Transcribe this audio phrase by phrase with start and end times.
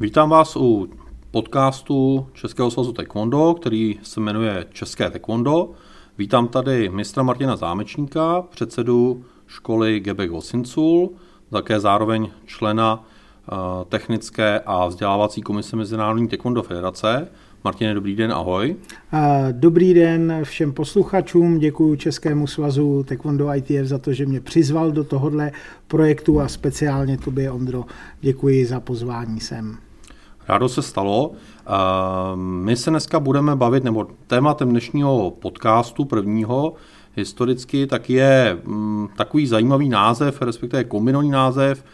[0.00, 0.88] Vítám vás u
[1.30, 5.70] podcastu Českého svazu Taekwondo, který se jmenuje České Taekwondo.
[6.18, 11.10] Vítám tady mistra Martina Zámečníka, předsedu školy Gebek Osincul,
[11.50, 17.28] také zároveň člena uh, technické a vzdělávací komise Mezinárodní taekwondo federace.
[17.64, 18.76] Martine, dobrý den, ahoj.
[19.52, 25.04] Dobrý den všem posluchačům, děkuji Českému svazu Taekwondo ITF za to, že mě přizval do
[25.04, 25.52] tohohle
[25.88, 27.84] projektu a speciálně tobě, Ondro,
[28.20, 29.85] děkuji za pozvání sem.
[30.48, 31.32] Rádo se stalo.
[32.34, 36.74] My se dneska budeme bavit, nebo tématem dnešního podcastu prvního
[37.16, 41.84] historicky, tak je mm, takový zajímavý název, respektive kombinovaný název,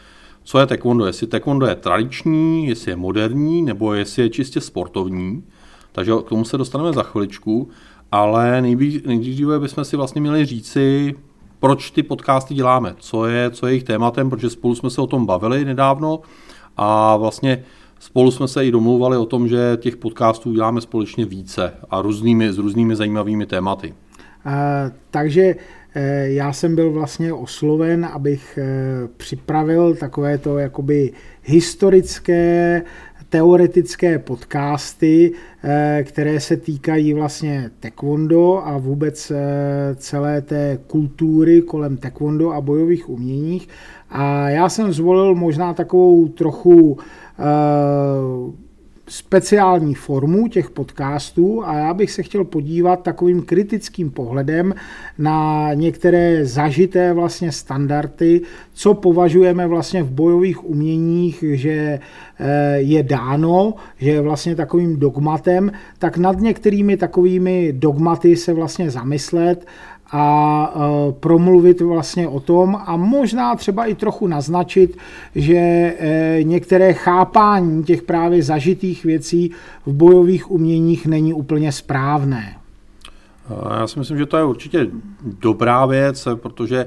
[0.42, 1.06] co je taekwondo.
[1.06, 5.44] Jestli taekwondo je tradiční, jestli je moderní, nebo jestli je čistě sportovní.
[5.92, 7.68] Takže k tomu se dostaneme za chviličku,
[8.12, 8.62] ale
[9.06, 11.14] nejdříve bychom si vlastně měli říci,
[11.60, 15.06] proč ty podcasty děláme, co je, co je jejich tématem, protože spolu jsme se o
[15.06, 16.20] tom bavili nedávno
[16.76, 17.64] a vlastně
[18.02, 22.52] spolu jsme se i domlouvali o tom, že těch podcastů děláme společně více a různými,
[22.52, 23.94] s různými zajímavými tématy.
[24.46, 24.52] Uh,
[25.10, 25.56] takže
[25.94, 31.12] eh, já jsem byl vlastně osloven, abych eh, připravil takové to jakoby
[31.42, 32.82] historické
[33.32, 35.32] teoretické podcasty,
[35.64, 39.36] eh, které se týkají vlastně taekwondo a vůbec eh,
[39.94, 43.68] celé té kultury kolem taekwondo a bojových uměních.
[44.12, 46.98] A já jsem zvolil možná takovou trochu
[47.38, 47.42] eh,
[49.08, 54.74] speciální formu těch podcastů a já bych se chtěl podívat takovým kritickým pohledem
[55.18, 58.40] na některé zažité vlastně standardy,
[58.72, 61.98] co považujeme vlastně v bojových uměních, že
[62.38, 68.90] eh, je dáno, že je vlastně takovým dogmatem, tak nad některými takovými dogmaty se vlastně
[68.90, 69.66] zamyslet
[70.12, 74.98] a e, promluvit vlastně o tom a možná třeba i trochu naznačit,
[75.34, 79.50] že e, některé chápání těch právě zažitých věcí
[79.86, 82.56] v bojových uměních není úplně správné.
[83.80, 84.86] Já si myslím, že to je určitě
[85.40, 86.86] dobrá věc, protože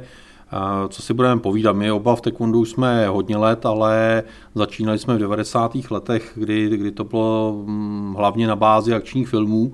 [0.90, 4.24] co si budeme povídat, my oba v taekwondo jsme hodně let, ale
[4.56, 5.72] začínali jsme v 90.
[5.92, 9.74] letech, kdy, kdy to bylo mm, hlavně na bázi akčních filmů,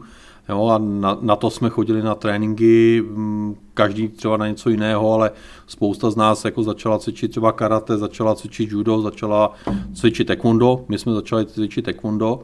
[0.51, 5.13] Jo, a na, na to jsme chodili na tréninky, mm, každý třeba na něco jiného,
[5.13, 5.31] ale
[5.67, 9.53] spousta z nás jako začala cvičit třeba karate, začala cvičit judo, začala
[9.93, 10.85] cvičit taekwondo.
[10.89, 12.39] My jsme začali cvičit taekwondo,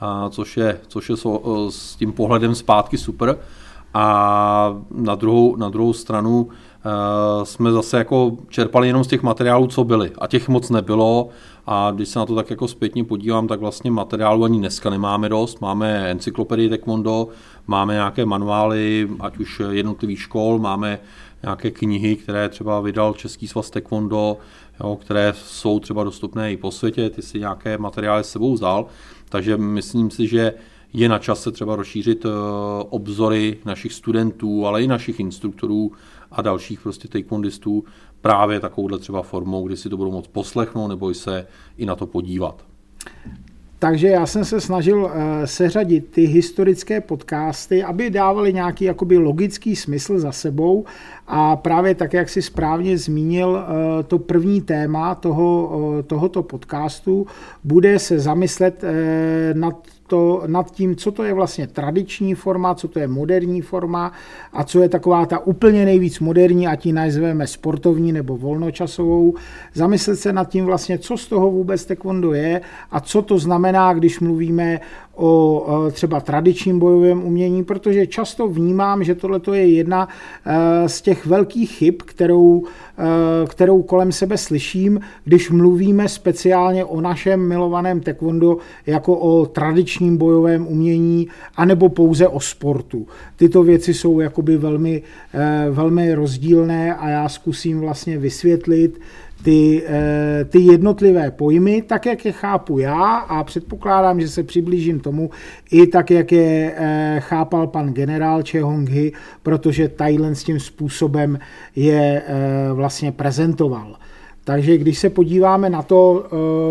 [0.00, 3.38] a což je, což je so, s tím pohledem zpátky super.
[3.94, 6.48] A na druhou, na druhou stranu
[7.44, 10.12] jsme zase jako čerpali jenom z těch materiálů, co byly.
[10.18, 11.28] A těch moc nebylo.
[11.66, 15.28] A když se na to tak jako zpětně podívám, tak vlastně materiálu ani dneska nemáme
[15.28, 15.60] dost.
[15.60, 17.28] Máme encyklopedii Taekwondo,
[17.66, 20.98] máme nějaké manuály, ať už jednotlivých škol, máme
[21.42, 24.36] nějaké knihy, které třeba vydal Český svaz Taekwondo,
[24.80, 28.86] jo, které jsou třeba dostupné i po světě, ty si nějaké materiály s sebou vzal.
[29.28, 30.54] Takže myslím si, že
[30.92, 32.28] je na čase třeba rozšířit eh,
[32.88, 35.92] obzory našich studentů, ale i našich instruktorů
[36.32, 37.84] a dalších prostě taekwondistů
[38.20, 41.46] právě takovouhle třeba formou, kdy si to budou moct poslechnout nebo se
[41.76, 42.64] i na to podívat.
[43.80, 45.10] Takže já jsem se snažil uh,
[45.44, 50.84] seřadit ty historické podcasty, aby dávali nějaký jakoby logický smysl za sebou
[51.26, 57.26] a právě tak, jak si správně zmínil, uh, to první téma toho, uh, tohoto podcastu
[57.64, 58.84] bude se zamyslet
[59.52, 59.76] nad
[60.08, 64.12] to, nad tím, co to je vlastně tradiční forma, co to je moderní forma
[64.52, 69.34] a co je taková ta úplně nejvíc moderní, ať ji nazveme sportovní nebo volnočasovou.
[69.74, 72.60] Zamyslet se nad tím vlastně, co z toho vůbec taekwondo je
[72.90, 74.80] a co to znamená, když mluvíme
[75.18, 80.08] o třeba tradičním bojovém umění, protože často vnímám, že tohle je jedna
[80.46, 82.68] e, z těch velkých chyb, kterou, e,
[83.48, 90.66] kterou kolem sebe slyším, když mluvíme speciálně o našem milovaném taekwondo jako o tradičním bojovém
[90.66, 93.06] umění, anebo pouze o sportu.
[93.36, 95.02] Tyto věci jsou jakoby velmi,
[95.34, 99.00] e, velmi rozdílné a já zkusím vlastně vysvětlit,
[99.42, 105.00] ty, eh, ty jednotlivé pojmy, tak jak je chápu já a předpokládám, že se přiblížím
[105.00, 105.30] tomu
[105.70, 109.12] i tak, jak je eh, chápal pan generál Chehong-hi,
[109.42, 111.38] protože Thailand s tím způsobem
[111.76, 113.96] je eh, vlastně prezentoval.
[114.44, 116.24] Takže když se podíváme na to,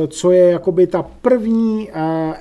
[0.07, 1.89] co je jakoby ta první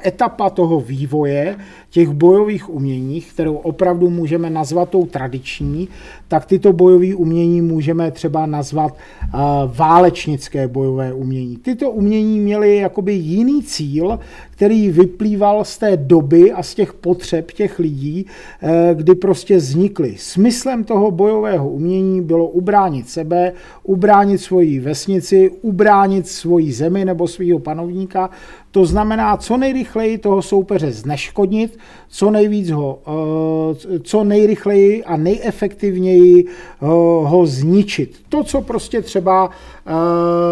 [0.07, 1.57] etapa toho vývoje
[1.97, 5.89] těch bojových uměních, kterou opravdu můžeme nazvat tou tradiční,
[6.29, 9.41] tak tyto bojové umění můžeme třeba nazvat uh,
[9.77, 11.57] válečnické bojové umění.
[11.57, 14.19] Tyto umění měly jakoby jiný cíl,
[14.51, 20.15] který vyplýval z té doby a z těch potřeb těch lidí, uh, kdy prostě vznikly.
[20.19, 23.53] Smyslem toho bojového umění bylo ubránit sebe,
[23.83, 28.31] ubránit svoji vesnici, ubránit svoji zemi nebo svého panovníka.
[28.71, 31.79] To znamená, co nejrychleji toho soupeře zneškodnit,
[32.09, 36.87] co nejvíc ho, eh, co nejrychleji a nejefektivněji eh,
[37.25, 38.21] ho zničit.
[38.29, 39.51] To, co prostě třeba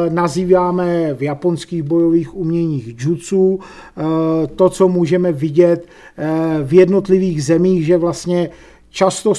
[0.09, 3.61] nazýváme v japonských bojových uměních jutsu,
[4.57, 5.87] to, co můžeme vidět
[6.65, 8.51] v jednotlivých zemích, že vlastně
[8.91, 9.35] často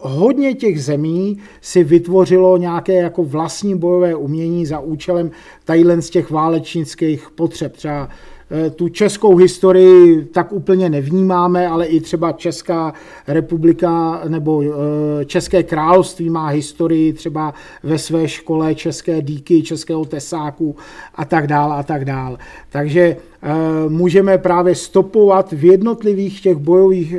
[0.00, 5.30] hodně těch zemí si vytvořilo nějaké jako vlastní bojové umění za účelem
[5.64, 7.76] tadyhle z těch válečnických potřeb.
[7.76, 8.08] Třeba
[8.50, 12.92] eh, tu českou historii tak úplně nevnímáme, ale i třeba Česká
[13.28, 20.76] republika nebo eh, České království má historii třeba ve své škole české díky, českého tesáku
[21.14, 22.38] a tak dál a tak dál.
[22.70, 23.00] Takže
[23.42, 23.48] eh,
[23.88, 27.14] můžeme právě stopovat v jednotlivých těch bojových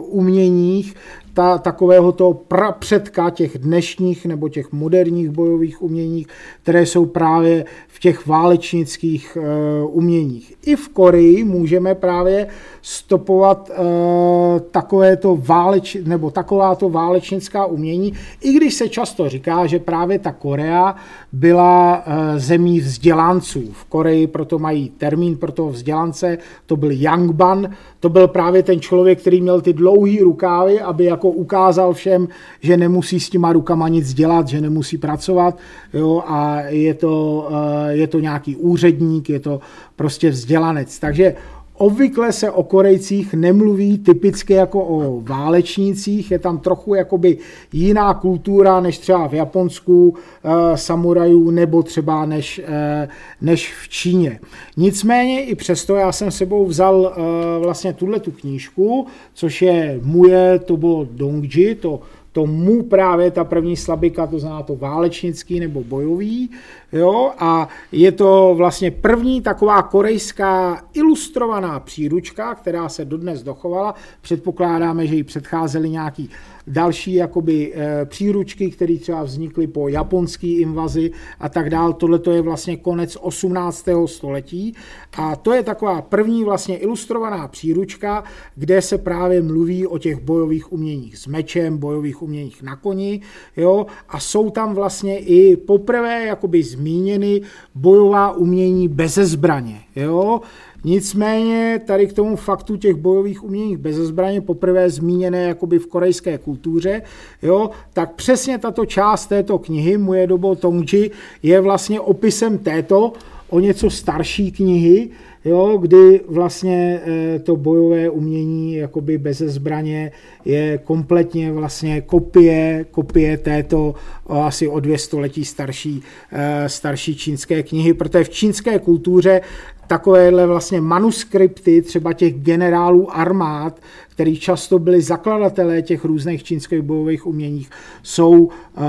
[0.00, 0.94] uměních
[1.34, 2.40] ta, takového toho
[2.78, 6.26] předka těch dnešních nebo těch moderních bojových uměních,
[6.62, 10.54] které jsou právě v těch válečnických uh, uměních.
[10.66, 12.46] I v Koreji můžeme právě
[12.82, 20.18] stopovat uh, takovéto váleč, nebo takováto válečnická umění, i když se často říká, že právě
[20.18, 20.94] ta Korea
[21.32, 23.72] byla uh, zemí vzdělanců.
[23.72, 28.80] V Koreji proto mají termín pro toho vzdělance, to byl Yangban, to byl právě ten
[28.80, 32.28] člověk, který měl ty dlouhé rukávy, aby jako ukázal všem,
[32.60, 35.58] že nemusí s těma rukama nic dělat, že nemusí pracovat
[35.94, 39.60] jo, a je to, eh, je to nějaký úředník, je to
[39.96, 40.98] prostě vzdělanec.
[40.98, 41.34] Takže
[41.80, 47.38] Obvykle se o Korejcích nemluví typicky jako o válečnících, je tam trochu jakoby
[47.72, 53.08] jiná kultura než třeba v Japonsku e, samurajů nebo třeba než, e,
[53.40, 54.40] než v Číně.
[54.76, 60.58] Nicméně i přesto já jsem sebou vzal e, vlastně tuhle tu knížku, což je Muje
[60.58, 62.00] Tobo Dongji, to
[62.32, 66.50] to mu právě ta první slabika, to znamená to válečnický nebo bojový,
[66.92, 73.94] jo, a je to vlastně první taková korejská ilustrovaná příručka, která se dodnes dochovala.
[74.20, 76.30] Předpokládáme, že jí předcházely nějaký
[76.66, 81.10] další jakoby eh, příručky, které třeba vznikly po japonské invazi
[81.40, 81.92] a tak dál.
[81.92, 83.88] Tohle to je vlastně konec 18.
[84.06, 84.74] století
[85.16, 90.72] a to je taková první vlastně ilustrovaná příručka, kde se právě mluví o těch bojových
[90.72, 93.20] uměních s mečem, bojových uměních na koni,
[93.56, 97.40] jo, a jsou tam vlastně i poprvé jakoby zmíněny
[97.74, 100.40] bojová umění bez zbraně, jo,
[100.84, 106.38] Nicméně tady k tomu faktu těch bojových uměních bez zbraně, poprvé zmíněné jakoby v korejské
[106.38, 107.02] kultuře,
[107.42, 111.10] jo, tak přesně tato část této knihy, Moje dobo Tongji,
[111.42, 113.12] je vlastně opisem této
[113.48, 115.10] o něco starší knihy,
[115.44, 120.12] jo, kdy vlastně eh, to bojové umění jakoby bez zbraně
[120.44, 123.94] je kompletně vlastně kopie, kopie této
[124.28, 126.02] asi o dvě století starší,
[126.32, 129.40] eh, starší čínské knihy, protože v čínské kultuře
[129.86, 137.26] takovéhle vlastně manuskripty třeba těch generálů armád, který často byli zakladatelé těch různých čínských bojových
[137.26, 137.70] uměních,
[138.02, 138.80] jsou eh,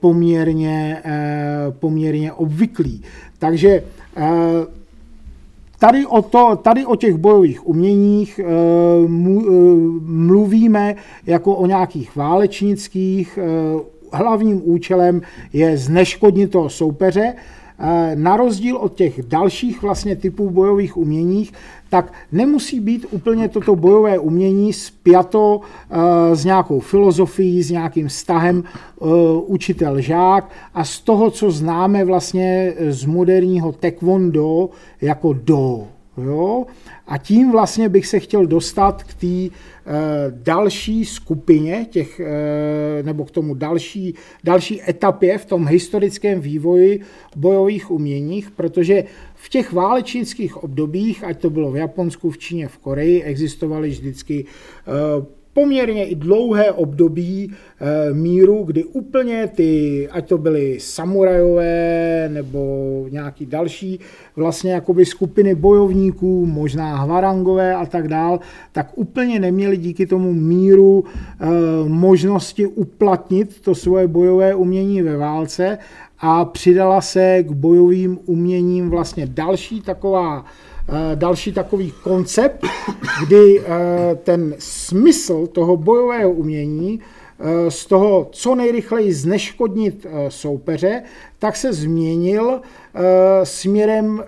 [0.00, 1.02] poměrně,
[1.78, 3.02] poměrně obvyklí.
[3.38, 3.82] Takže
[5.82, 8.44] Tady o, to, tady o těch bojových uměních e,
[9.08, 9.52] mu, e,
[10.00, 10.94] mluvíme
[11.26, 13.38] jako o nějakých válečnických.
[13.38, 13.42] E,
[14.12, 17.34] hlavním účelem je zneškodnit toho soupeře.
[18.14, 21.52] Na rozdíl od těch dalších vlastně typů bojových uměních,
[21.92, 28.64] tak nemusí být úplně toto bojové umění spjato eh, s nějakou filozofií, s nějakým vztahem
[28.64, 29.04] eh,
[29.46, 34.70] učitel-žák a z toho, co známe vlastně z moderního taekwondo
[35.00, 35.86] jako do.
[36.16, 36.64] Jo?
[37.06, 39.56] A tím vlastně bych se chtěl dostat k té
[40.30, 42.20] další skupině těch,
[43.02, 47.00] nebo k tomu další, další etapě v tom historickém vývoji
[47.36, 49.04] bojových uměních, protože
[49.42, 54.44] v těch válečnických obdobích, ať to bylo v Japonsku, v Číně, v Koreji, existovaly vždycky
[54.44, 62.60] e, poměrně i dlouhé období e, míru, kdy úplně ty, ať to byly samurajové nebo
[63.10, 64.00] nějaký další
[64.36, 68.40] vlastně jakoby skupiny bojovníků, možná hvarangové a tak dál,
[68.72, 71.46] tak úplně neměli díky tomu míru e,
[71.88, 75.78] možnosti uplatnit to svoje bojové umění ve válce
[76.22, 80.44] a přidala se k bojovým uměním vlastně další taková
[80.88, 82.66] eh, další takový koncept,
[83.26, 83.64] kdy eh,
[84.14, 87.00] ten smysl toho bojového umění
[87.40, 91.02] eh, z toho co nejrychleji zneškodnit soupeře,
[91.38, 92.60] tak se změnil
[93.44, 94.24] směrem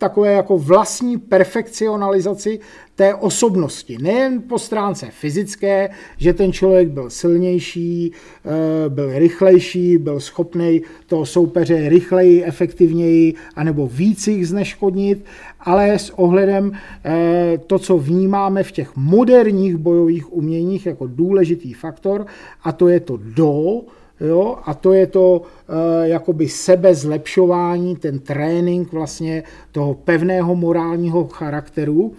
[0.00, 2.60] takové jako vlastní perfekcionalizaci
[2.94, 3.98] té osobnosti.
[4.00, 11.26] Nejen po stránce fyzické, že ten člověk byl silnější, eh, byl rychlejší, byl schopný toho
[11.26, 15.24] soupeře rychleji, efektivněji anebo víc jich zneškodnit,
[15.60, 16.72] ale s ohledem
[17.04, 22.26] eh, to, co vnímáme v těch moderních bojových uměních jako důležitý faktor,
[22.64, 23.80] a to je to do,
[24.20, 24.58] Jo?
[24.64, 32.12] A to je to e, jakoby sebezlepšování, ten trénink vlastně toho pevného morálního charakteru.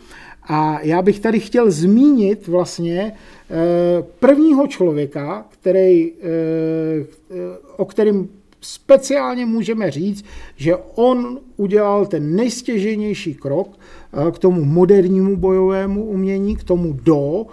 [0.43, 3.13] A já bych tady chtěl zmínit vlastně e,
[4.19, 6.13] prvního člověka, který, e,
[7.77, 8.27] o kterém
[8.61, 13.79] speciálně můžeme říct, že on udělal ten nejstěženější krok
[14.31, 17.45] k tomu modernímu bojovému umění, k tomu do,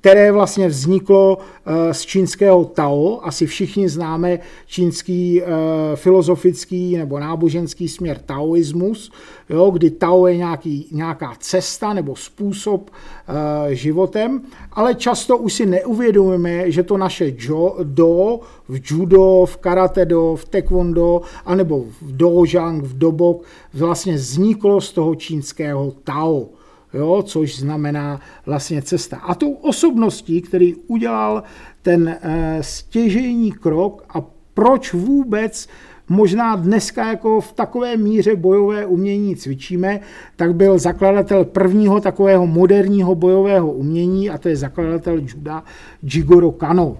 [0.00, 3.20] které vlastně vzniklo eh, z čínského Tao.
[3.22, 5.46] Asi všichni známe čínský eh,
[5.94, 9.12] filozofický nebo náboženský směr taoismus,
[9.50, 13.36] jo, kdy Tao je nějaký, nějaká cesta nebo způsob uh,
[13.70, 20.04] životem, ale často už si neuvědomujeme, že to naše jo, do v judo, v karate
[20.04, 23.42] do, v taekwondo, anebo v dojang, v dobok
[23.74, 26.48] vlastně vzniklo z toho čínského Tao
[26.94, 29.16] jo, což znamená vlastně cesta.
[29.16, 31.42] A tou osobností, který udělal
[31.82, 35.68] ten e, stěžejní krok a proč vůbec
[36.08, 40.00] možná dneska jako v takové míře bojové umění cvičíme,
[40.36, 45.64] tak byl zakladatel prvního takového moderního bojového umění a to je zakladatel juda
[46.02, 46.96] Jigoro Kano.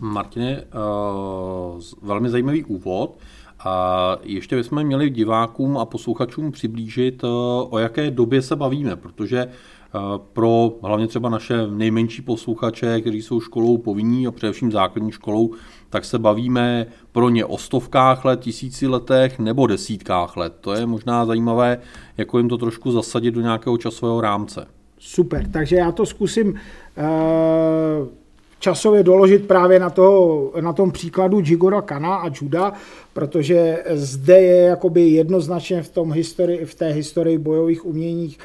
[0.00, 3.18] Martine, uh, velmi zajímavý úvod.
[3.58, 7.26] A ještě bychom měli divákům a posluchačům přiblížit, eh,
[7.70, 9.98] o jaké době se bavíme, protože eh,
[10.32, 15.50] pro hlavně třeba naše nejmenší posluchače, kteří jsou školou povinní a především základní školou,
[15.90, 20.54] tak se bavíme pro ně o stovkách let, tisíci letech nebo desítkách let.
[20.60, 21.78] To je možná zajímavé,
[22.16, 24.66] jako jim to trošku zasadit do nějakého časového rámce.
[24.98, 28.23] Super, takže já to zkusím uh
[28.64, 32.72] časově doložit právě na, toho, na tom příkladu Jigora Kana a Juda,
[33.12, 38.38] protože zde je jakoby jednoznačně v, tom historii, v té historii bojových uměních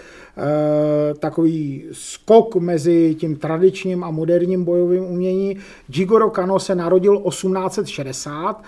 [1.19, 5.57] takový skok mezi tím tradičním a moderním bojovým umění.
[5.89, 8.63] Jigoro Kano se narodil 1860,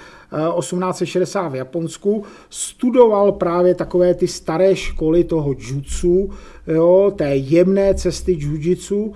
[0.60, 6.30] 1860 v Japonsku, studoval právě takové ty staré školy toho jutsu,
[6.68, 9.14] jo, té jemné cesty jujitsu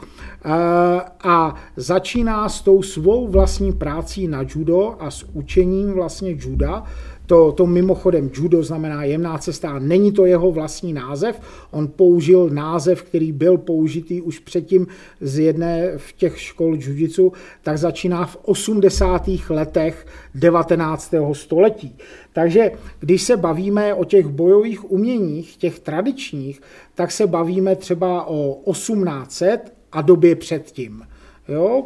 [1.24, 6.84] a začíná s tou svou vlastní prácí na judo a s učením vlastně juda,
[7.26, 11.42] to, to mimochodem judo znamená jemná cesta, není to jeho vlastní název,
[11.72, 14.88] on použil název, který byl použitý už předtím
[15.22, 17.32] z jedné v těch škol jiu
[17.64, 19.30] tak začíná v 80.
[19.50, 20.06] letech
[20.36, 21.14] 19.
[21.34, 21.98] století.
[22.34, 26.62] Takže když se bavíme o těch bojových uměních, těch tradičních,
[26.96, 31.08] tak se bavíme třeba o 1800 a době předtím.
[31.48, 31.84] Jo?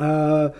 [0.00, 0.50] E,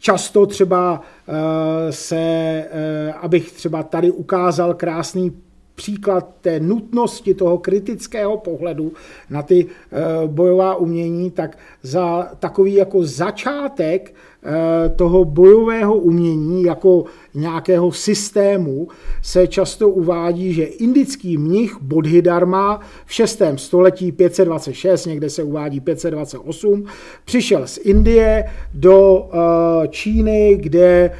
[0.00, 5.42] často třeba eh, se, eh, abych třeba tady ukázal krásný
[5.80, 8.92] příklad té nutnosti toho kritického pohledu
[9.30, 9.96] na ty eh,
[10.26, 18.88] bojová umění, tak za takový jako začátek Eh, toho bojového umění jako nějakého systému
[19.22, 23.42] se často uvádí, že indický mnich Bodhidharma v 6.
[23.56, 26.84] století 526, někde se uvádí 528,
[27.24, 28.44] přišel z Indie
[28.74, 31.10] do eh, Číny, kde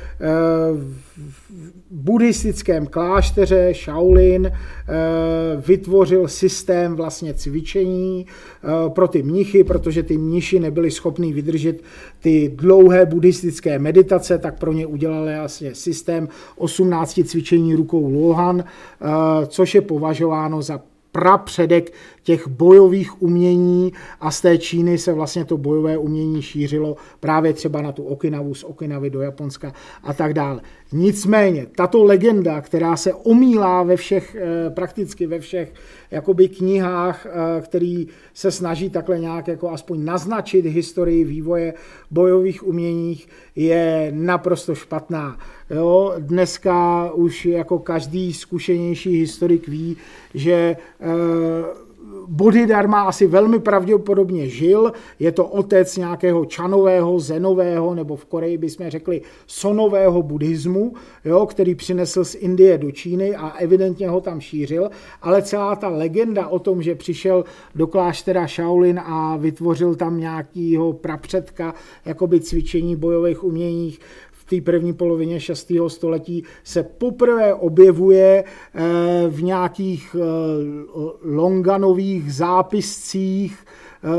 [1.91, 4.53] buddhistickém klášteře Shaolin eh,
[5.67, 11.83] vytvořil systém vlastně cvičení eh, pro ty mnichy, protože ty mniši nebyli schopni vydržet
[12.21, 19.07] ty dlouhé buddhistické meditace, tak pro ně udělali vlastně systém 18 cvičení rukou Lohan, eh,
[19.47, 20.81] což je považováno za
[21.13, 21.93] prapředek
[22.23, 27.83] těch bojových umění a z té Číny se vlastně to bojové umění šířilo právě třeba
[27.83, 29.73] na tu Okinavu, z Okinavy do Japonska
[30.03, 30.61] a tak dále.
[30.93, 35.73] Nicméně, tato legenda, která se omílá ve všech, eh, prakticky ve všech
[36.11, 41.75] jakoby knihách, eh, který se snaží takhle nějak jako aspoň naznačit historii vývoje
[42.11, 45.39] bojových uměních, je naprosto špatná.
[45.71, 49.97] Jo, dneska už jako každý zkušenější historik ví,
[50.35, 50.77] že e,
[52.33, 58.91] Bodhidharma asi velmi pravděpodobně žil, je to otec nějakého čanového, zenového, nebo v Koreji bychom
[58.91, 60.93] řekli sonového buddhismu,
[61.25, 64.91] jo, který přinesl z Indie do Číny a evidentně ho tam šířil,
[65.23, 67.45] ale celá ta legenda o tom, že přišel
[67.75, 74.01] do kláštera Shaolin a vytvořil tam nějakýho prapředka jakoby cvičení bojových uměních,
[74.51, 75.73] té první polovině 6.
[75.89, 78.45] století se poprvé objevuje
[79.29, 80.17] v nějakých
[81.23, 83.67] longanových zápiscích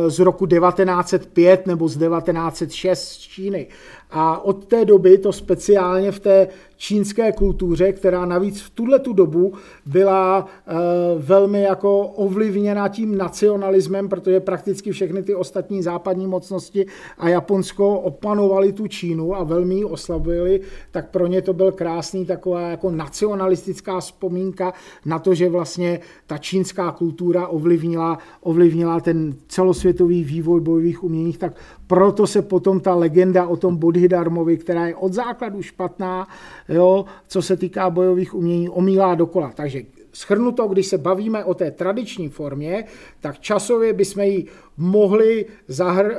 [0.07, 3.67] z roku 1905 nebo z 1906 z Číny.
[4.11, 6.47] A od té doby to speciálně v té
[6.81, 9.53] čínské kultuře, která navíc v tuhle tu dobu
[9.85, 10.73] byla e,
[11.17, 16.85] velmi jako ovlivněna tím nacionalismem, protože prakticky všechny ty ostatní západní mocnosti
[17.17, 20.61] a Japonsko opanovali tu Čínu a velmi ji oslabili,
[20.91, 24.73] tak pro ně to byl krásný taková jako nacionalistická vzpomínka
[25.05, 31.53] na to, že vlastně ta čínská kultura ovlivnila, ovlivnila ten celosvětový vývoj bojových umění, tak
[31.87, 36.27] proto se potom ta legenda o tom Bodhidharmovi, která je od základu špatná,
[36.71, 39.51] jo, co se týká bojových umění, omílá dokola.
[39.55, 39.81] Takže
[40.13, 42.83] schrnuto, když se bavíme o té tradiční formě,
[43.19, 44.45] tak časově bychom ji
[44.77, 46.17] mohli, zahr, eh,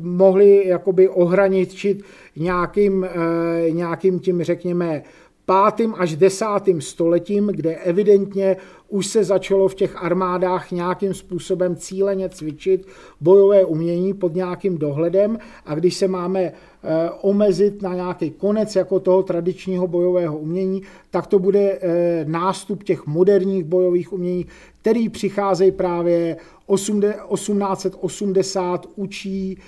[0.00, 2.02] mohli jakoby ohraničit
[2.36, 5.02] nějakým, eh, nějakým tím, řekněme,
[5.46, 8.56] pátým až desátým stoletím, kde evidentně
[8.88, 12.86] už se začalo v těch armádách nějakým způsobem cíleně cvičit
[13.20, 15.38] bojové umění pod nějakým dohledem.
[15.66, 16.52] A když se máme eh,
[17.20, 23.06] omezit na nějaký konec jako toho tradičního bojového umění, tak to bude eh, nástup těch
[23.06, 24.46] moderních bojových umění,
[24.80, 26.36] který přicházejí právě
[26.66, 29.60] 1880 učí, eh,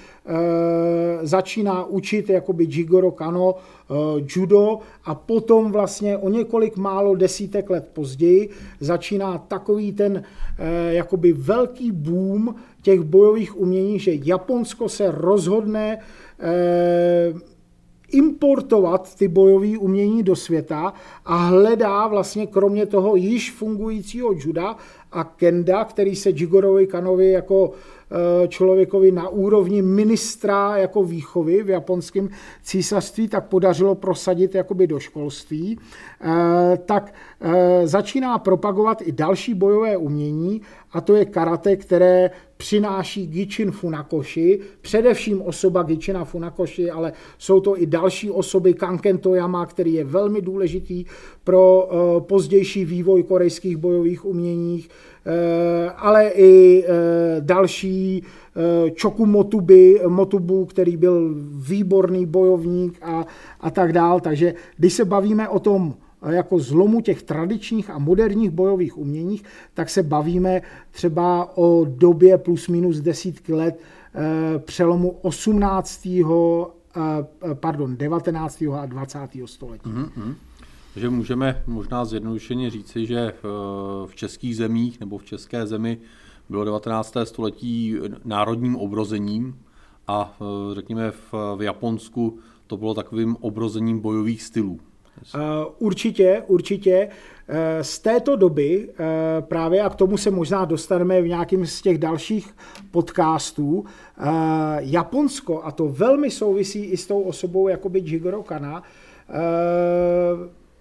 [1.23, 3.55] začíná učit jakoby Jigoro Kano
[4.37, 8.51] judo a potom vlastně o několik málo desítek let později
[8.81, 10.23] začíná takový ten
[10.89, 15.99] jakoby velký boom těch bojových umění, že Japonsko se rozhodne
[18.13, 20.93] importovat ty bojové umění do světa
[21.25, 24.77] a hledá vlastně kromě toho již fungujícího juda
[25.13, 27.73] a kenda, který se Jigorovi Kanovi jako
[28.11, 32.29] Eh, člověkovi na úrovni ministra jako výchovy v japonském
[32.63, 35.79] císařství, tak podařilo prosadit jakoby do školství,
[36.21, 43.27] eh, tak eh, začíná propagovat i další bojové umění, a to je karate, které přináší
[43.27, 49.95] Gichin Funakoshi, především osoba Gichina Funakoshi, ale jsou to i další osoby, Kanken Toyama, který
[49.95, 51.05] je velmi důležitý
[51.45, 54.89] pro pozdější vývoj korejských bojových uměních,
[55.27, 58.23] Eh, ale i eh, další
[58.57, 63.27] eh, Choku Motuby, Motubu, který byl výborný bojovník a,
[63.61, 64.21] a tak dál.
[64.21, 65.95] Takže když se bavíme o tom
[66.31, 72.69] jako zlomu těch tradičních a moderních bojových uměních, tak se bavíme třeba o době plus
[72.69, 73.81] minus desítky let
[74.59, 76.09] přelomu 18.
[77.55, 78.63] pardon, 19.
[78.63, 79.19] a 20.
[79.45, 79.91] století.
[79.91, 80.35] Mm-hmm.
[80.95, 83.33] Takže můžeme možná zjednodušeně říci, že
[84.07, 85.99] v českých zemích nebo v české zemi
[86.49, 87.17] bylo 19.
[87.25, 89.59] století národním obrozením
[90.09, 90.37] a
[90.73, 94.81] řekněme v, Japonsku to bylo takovým obrozením bojových stylů.
[95.79, 97.09] Určitě, určitě.
[97.49, 101.83] E, z této doby e, právě, a k tomu se možná dostaneme v nějakým z
[101.83, 102.55] těch dalších
[102.91, 103.85] podcastů,
[104.79, 108.83] Japonsko, a to velmi souvisí i s tou osobou jakoby Jigoro Kana,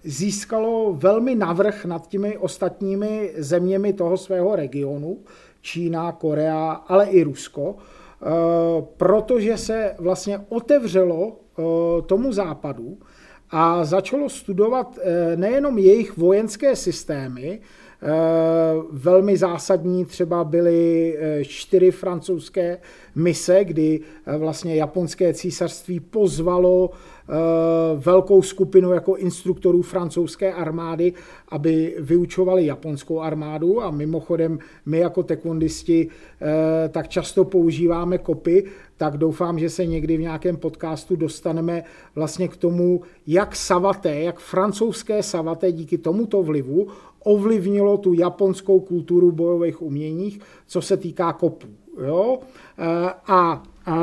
[0.06, 5.17] získalo velmi navrh nad těmi ostatními zeměmi toho svého regionu,
[5.62, 8.26] Čína, Korea, ale i Rusko, eh,
[8.98, 11.62] protože se vlastně otevřelo eh,
[12.02, 12.98] tomu západu
[13.51, 17.60] a začalo studovat eh, nejenom jejich vojenské systémy,
[18.91, 22.77] velmi zásadní třeba byly čtyři francouzské
[23.15, 23.99] mise, kdy
[24.38, 26.91] vlastně japonské císařství pozvalo
[27.29, 31.13] Eh, velkou skupinu jako instruktorů francouzské armády,
[31.49, 33.81] aby vyučovali japonskou armádu.
[33.84, 38.63] A mimochodem my jako tekondisti eh, tak často používáme kopy,
[38.97, 41.84] tak doufám, že se někdy v nějakém podcastu dostaneme
[42.15, 46.88] vlastně k tomu, jak savaté, jak francouzské savaté díky tomuto vlivu
[47.23, 51.67] ovlivnilo tu japonskou kulturu bojových uměních, co se týká kopů.
[52.08, 52.39] Jo?
[52.77, 53.95] Eh, a, a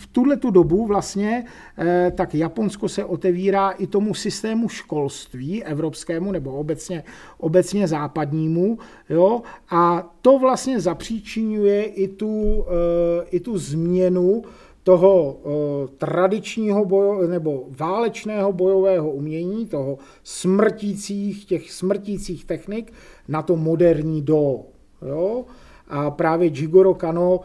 [0.00, 1.44] v tuhle tu dobu vlastně
[1.78, 7.04] eh, tak Japonsko se otevírá i tomu systému školství evropskému nebo obecně,
[7.38, 8.78] obecně západnímu.
[9.08, 9.42] Jo?
[9.70, 14.42] A to vlastně zapříčinuje i tu, eh, i tu změnu
[14.82, 22.92] toho eh, tradičního bojo, nebo válečného bojového umění, toho smrtících, těch smrtících technik
[23.28, 24.60] na to moderní do.
[25.02, 25.44] Jo?
[25.88, 27.40] A právě Jigoro Kano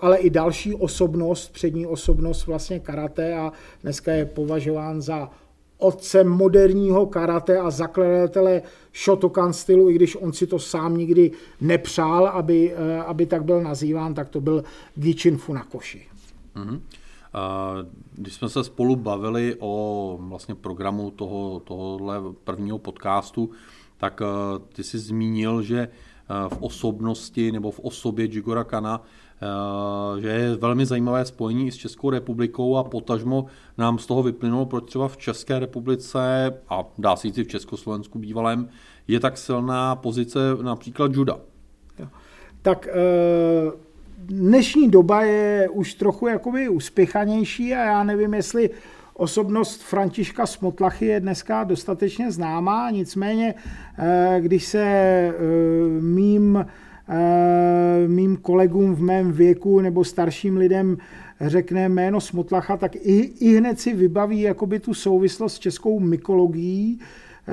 [0.00, 5.30] ale i další osobnost, přední osobnost vlastně karate a dneska je považován za
[5.78, 8.62] otcem moderního karate a zakladatele
[9.04, 13.62] Shotokan stylu, i když on si to sám nikdy nepřál, aby, eh, aby tak byl
[13.62, 14.64] nazýván, tak to byl
[14.94, 16.06] Gichin Funakoshi.
[16.56, 16.80] Mm-hmm.
[18.14, 23.50] Když jsme se spolu bavili o vlastně programu toho, tohohle prvního podcastu,
[23.96, 24.20] tak
[24.72, 25.88] ty jsi zmínil, že
[26.48, 29.00] v osobnosti nebo v osobě Jigora Kana
[29.42, 33.46] Eh, že je velmi zajímavé spojení s Českou republikou a potažmo
[33.78, 36.18] nám z toho vyplynulo, proč třeba v České republice
[36.68, 38.68] a dá se říct v Československu bývalém
[39.08, 41.36] je tak silná pozice například juda.
[42.62, 42.92] Tak eh,
[44.18, 48.70] dnešní doba je už trochu jakoby uspěchanější a já nevím, jestli
[49.18, 53.54] osobnost Františka Smotlachy je dneska dostatečně známá, nicméně
[53.98, 55.34] eh, když se
[56.00, 56.64] mým
[57.10, 60.96] Eh, mým kolegům v mém věku nebo starším lidem
[61.40, 67.00] řekne jméno Smotlacha, tak i, i hned si vybaví jakoby tu souvislost s českou mykologií,
[67.00, 67.52] eh,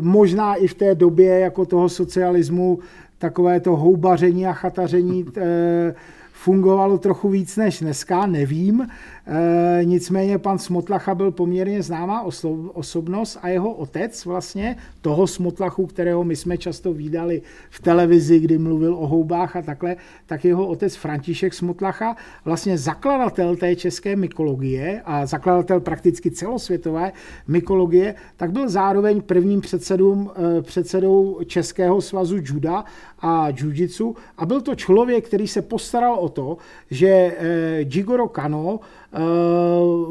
[0.00, 2.78] možná i v té době jako toho socialismu
[3.18, 5.94] takové to houbaření a chataření eh,
[6.32, 8.86] fungovalo trochu víc než dneska, nevím.
[9.28, 12.22] E, nicméně pan Smotlacha byl poměrně známá
[12.72, 18.58] osobnost a jeho otec vlastně, toho Smotlachu, kterého my jsme často výdali v televizi, kdy
[18.58, 25.02] mluvil o houbách a takhle, tak jeho otec František Smotlacha, vlastně zakladatel té české mykologie
[25.04, 27.12] a zakladatel prakticky celosvětové
[27.48, 32.84] mykologie, tak byl zároveň prvním předsedům, e, předsedou Českého svazu juda
[33.20, 36.56] a jiu a byl to člověk, který se postaral o to,
[36.90, 37.34] že e,
[37.80, 39.07] Jigoro Kano Eh,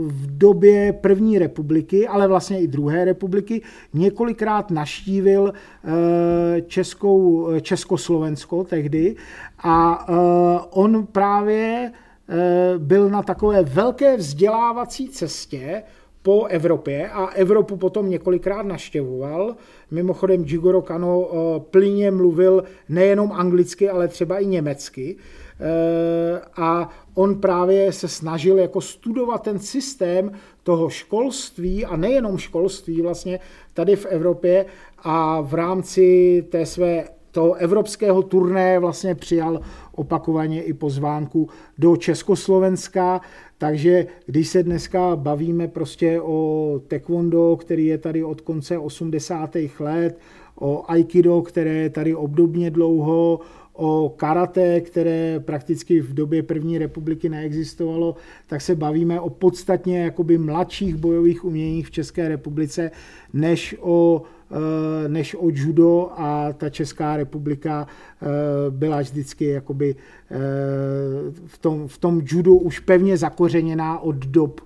[0.08, 3.62] v době první republiky, ale vlastně i druhé republiky,
[3.94, 9.16] několikrát naštívil eh, Českou, Československo tehdy
[9.60, 10.14] a eh,
[10.70, 11.92] on právě
[12.78, 15.84] byl na takové velké vzdělávací cestě
[16.22, 19.56] po Evropě a Evropu potom několikrát naštěvoval.
[19.92, 21.30] Mimochodem Jigoro Kano
[21.72, 25.16] plně mluvil nejenom anglicky, ale třeba i německy.
[25.60, 30.32] Eh, a on právě se snažil jako studovat ten systém
[30.64, 33.40] toho školství a nejenom školství vlastně
[33.74, 34.66] tady v Evropě
[34.98, 43.22] a v rámci té své toho evropského turné vlastně přijal opakovaně i pozvánku do Československa,
[43.58, 49.58] takže když se dneska bavíme prostě o taekwondo, který je tady od konce 80.
[49.80, 50.20] let,
[50.60, 53.40] o aikido, které je tady obdobně dlouho,
[53.78, 58.16] o karate, které prakticky v době první republiky neexistovalo,
[58.48, 62.92] tak se bavíme o podstatně jakoby mladších bojových uměních v České republice,
[63.34, 64.24] než o
[65.08, 68.28] než o judo a ta Česká republika eh,
[68.70, 69.96] byla vždycky jakoby
[70.32, 70.38] eh,
[71.46, 74.62] v tom, v tom judu už pevně zakořeněná od dob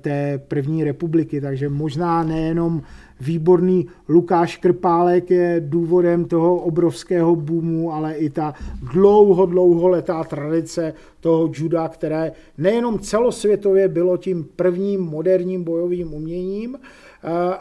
[0.00, 2.82] té první republiky, takže možná nejenom
[3.20, 8.54] výborný Lukáš Krpálek je důvodem toho obrovského boomu, ale i ta
[8.92, 17.05] dlouho, dlouholetá tradice toho juda, které nejenom celosvětově bylo tím prvním moderním bojovým uměním, eh,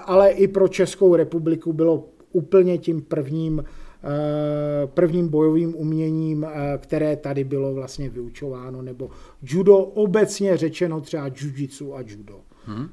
[0.06, 7.15] ale i pro Českou republiku bylo úplně tím prvním eh, prvním bojovým uměním, eh, které
[7.15, 9.10] tady bylo vlastně vyučováno, nebo
[9.43, 12.39] judo obecně řečeno třeba jiu a judo.
[12.65, 12.89] Hmm.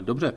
[0.00, 0.32] Dobře,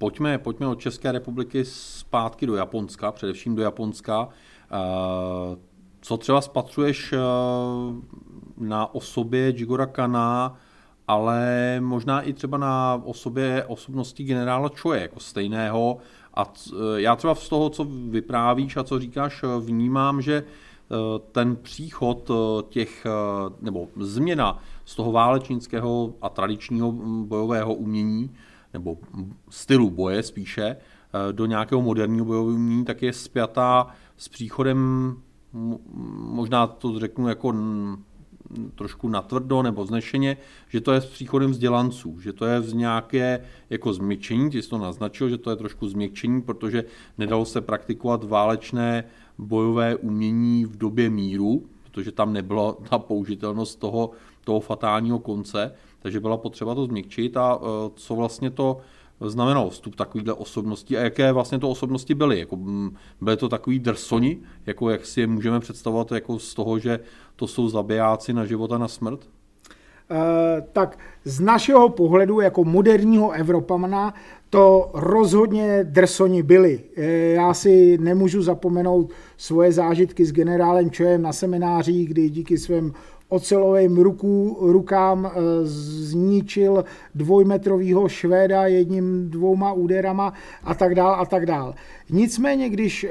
[0.00, 4.28] Pojďme, pojďme od České republiky zpátky do Japonska, především do Japonska.
[4.72, 5.56] Eh,
[6.00, 7.18] co třeba spatřuješ eh,
[8.58, 10.56] na osobě Jigora Kana,
[11.10, 15.98] ale možná i třeba na osobě osobnosti generála Choje, jako stejného.
[16.34, 20.44] A eh, já třeba z toho, co vyprávíš a co říkáš, vnímám, že
[21.32, 22.30] ten příchod
[22.68, 23.06] těch,
[23.60, 26.92] nebo změna z toho válečnického a tradičního
[27.24, 28.30] bojového umění
[28.74, 28.98] nebo
[29.50, 30.76] stylu boje spíše,
[31.32, 35.16] do nějakého moderního bojového umění, tak je spjatá s příchodem,
[36.32, 37.52] možná to řeknu jako
[38.74, 40.36] trošku natvrdo nebo znešeně,
[40.68, 44.70] že to je s příchodem vzdělanců, že to je z nějaké jako změkčení, ty jsi
[44.70, 46.84] to naznačil, že to je trošku změkčení, protože
[47.18, 49.04] nedalo se praktikovat válečné
[49.38, 54.10] bojové umění v době míru, protože tam nebyla ta použitelnost toho,
[54.44, 58.80] toho fatálního konce, takže byla potřeba to změkčit a e, co vlastně to
[59.28, 62.38] znamenalo vstup takovýchhle osobností a jaké vlastně to osobnosti byly.
[62.38, 62.58] Jako,
[63.20, 67.00] byly to takový drsoni, jako jak si je můžeme představovat jako z toho, že
[67.36, 69.20] to jsou zabijáci na život a na smrt?
[70.10, 74.14] E, tak z našeho pohledu jako moderního Evropana
[74.50, 76.80] to rozhodně drsoni byli.
[76.96, 82.92] E, já si nemůžu zapomenout svoje zážitky s generálem Čojem na semináři, kdy díky svém
[83.30, 85.30] ocelovým ruku, rukám
[85.62, 90.32] zničil dvojmetrového Švéda jedním dvouma úderama
[90.64, 91.74] a tak dál a tak dál.
[92.10, 93.06] Nicméně, když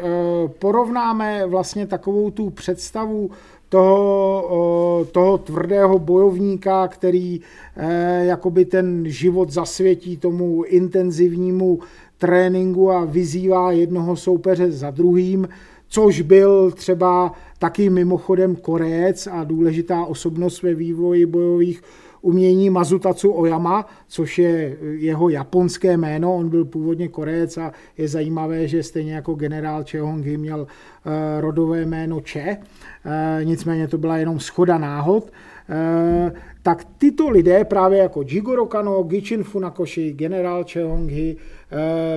[0.60, 3.30] porovnáme vlastně takovou tu představu
[3.70, 7.42] toho, toho tvrdého bojovníka, který
[7.78, 11.80] eh, jakoby ten život zasvětí tomu intenzivnímu
[12.18, 15.48] tréninku a vyzývá jednoho soupeře za druhým,
[15.88, 21.82] což byl třeba taky mimochodem Korejec a důležitá osobnost ve vývoji bojových
[22.22, 26.36] umění Mazutatsu Oyama, což je jeho japonské jméno.
[26.36, 31.86] On byl původně Korejec a je zajímavé, že stejně jako generál Chehong měl eh, rodové
[31.86, 35.32] jméno Che, eh, nicméně to byla jenom schoda náhod
[35.70, 41.36] eh, tak tyto lidé, právě jako Jigoro Kano, Gichin Funakoshi, generál Chehonghi,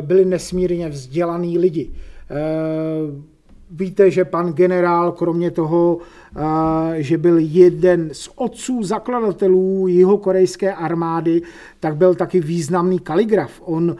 [0.00, 1.90] byli nesmírně vzdělaný lidi.
[3.74, 5.98] Víte, že pan generál, kromě toho,
[6.94, 11.42] že byl jeden z otců zakladatelů jihokorejské armády,
[11.80, 13.62] tak byl taky významný kaligraf.
[13.64, 13.96] On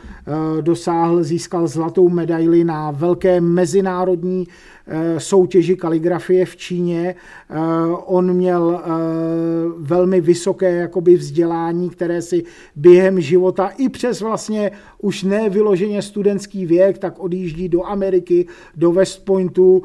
[0.60, 4.46] dosáhl, získal zlatou medaili na velké mezinárodní
[4.86, 7.14] Eh, soutěži kaligrafie v Číně.
[7.14, 7.56] Eh,
[8.04, 8.80] on měl
[9.78, 12.44] velmi vysoké jakoby vzdělání, které si
[12.76, 18.92] během života i přes vlastně už ne vyloženě studentský věk, tak odjíždí do Ameriky, do
[18.92, 19.82] West Pointu,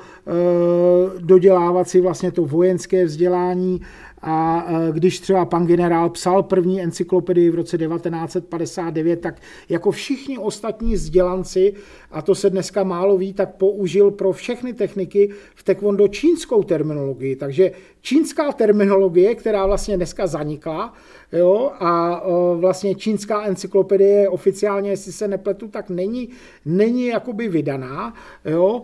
[1.19, 3.81] dodělávat si vlastně to vojenské vzdělání
[4.21, 10.93] a když třeba pan generál psal první encyklopedii v roce 1959, tak jako všichni ostatní
[10.93, 11.73] vzdělanci,
[12.11, 17.35] a to se dneska málo ví, tak použil pro všechny techniky v taekwondo čínskou terminologii.
[17.35, 17.71] Takže
[18.07, 20.93] čínská terminologie, která vlastně dneska zanikla,
[21.31, 22.21] jo, a
[22.55, 26.29] vlastně čínská encyklopedie oficiálně, jestli se nepletu, tak není,
[26.65, 28.13] není jakoby vydaná,
[28.45, 28.81] jo,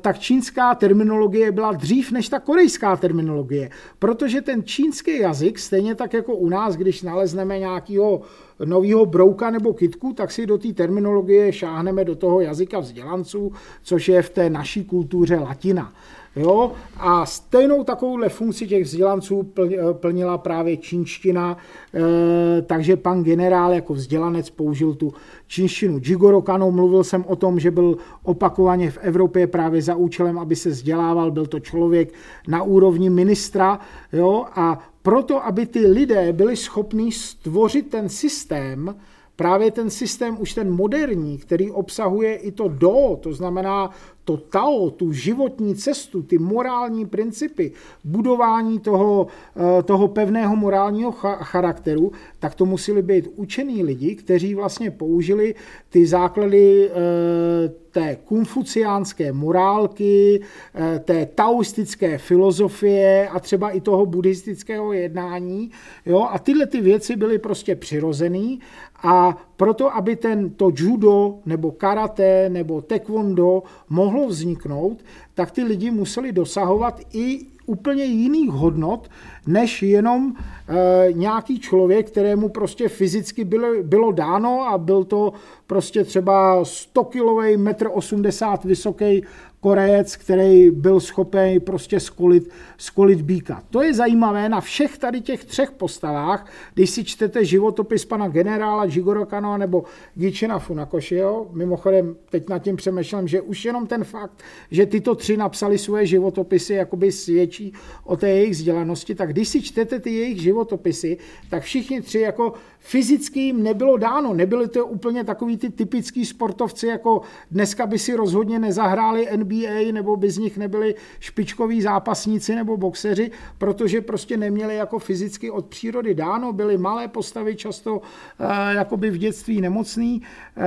[0.00, 6.12] tak čínská terminologie byla dřív než ta korejská terminologie, protože ten čínský jazyk, stejně tak
[6.14, 8.22] jako u nás, když nalezneme nějakého
[8.64, 14.08] nového brouka nebo kitku, tak si do té terminologie šáhneme do toho jazyka vzdělanců, což
[14.08, 15.92] je v té naší kultuře latina.
[16.36, 16.72] Jo?
[16.96, 19.52] A stejnou takovouhle funkci těch vzdělanců
[19.92, 21.56] plnila právě čínština,
[21.94, 25.12] e, takže pan generál jako vzdělanec použil tu
[25.46, 26.00] čínštinu.
[26.04, 30.56] Jigoro Kano, mluvil jsem o tom, že byl opakovaně v Evropě právě za účelem, aby
[30.56, 32.14] se vzdělával, byl to člověk
[32.48, 33.78] na úrovni ministra
[34.12, 34.44] jo?
[34.54, 38.94] a proto, aby ty lidé byli schopni stvořit ten systém,
[39.36, 43.90] právě ten systém už ten moderní, který obsahuje i to do, to znamená
[44.24, 47.72] to Tao, tu životní cestu, ty morální principy,
[48.04, 54.90] budování toho, eh, toho pevného morálního charakteru, tak to museli být učení lidi, kteří vlastně
[54.90, 55.54] použili
[55.88, 60.40] ty základy eh, té konfuciánské morálky,
[60.74, 65.70] eh, té taoistické filozofie a třeba i toho buddhistického jednání.
[66.06, 66.26] Jo?
[66.30, 68.60] A tyhle ty věci byly prostě přirozený
[69.02, 75.90] a proto, aby ten, to judo nebo karate nebo taekwondo mohlo vzniknout, tak ty lidi
[75.90, 79.10] museli dosahovat i úplně jiných hodnot,
[79.46, 80.32] než jenom
[80.68, 85.32] e, nějaký člověk, kterému prostě fyzicky bylo, bylo dáno a byl to
[85.66, 89.22] prostě třeba 100 kilový, 1,80 m vysoký
[89.64, 93.62] Korejec, který byl schopen prostě skolit, skolit býka.
[93.70, 98.84] To je zajímavé na všech tady těch třech postavách, když si čtete životopis pana generála
[98.84, 101.48] Jigoro Kano nebo Gichina Funakoshiho.
[101.52, 106.06] Mimochodem, teď nad tím přemýšlím, že už jenom ten fakt, že tyto tři napsali svoje
[106.06, 107.72] životopisy, jakoby svědčí
[108.04, 111.16] o té jejich vzdělanosti, tak když si čtete ty jejich životopisy,
[111.50, 114.34] tak všichni tři jako fyzicky jim nebylo dáno.
[114.34, 119.53] Nebyli to úplně takový ty typický sportovci, jako dneska by si rozhodně nezahráli NBA,
[119.92, 125.66] nebo by z nich nebyli špičkoví zápasníci nebo boxeři, protože prostě neměli jako fyzicky od
[125.66, 128.00] přírody dáno, byly malé postavy, často
[128.40, 130.22] eh, jakoby v dětství nemocný,
[130.56, 130.62] eh,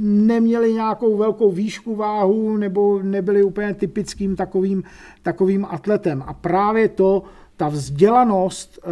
[0.00, 4.82] neměli nějakou velkou výšku váhu, nebo nebyli úplně typickým takovým,
[5.22, 6.24] takovým atletem.
[6.26, 7.22] A právě to
[7.56, 8.88] ta vzdělanost eh,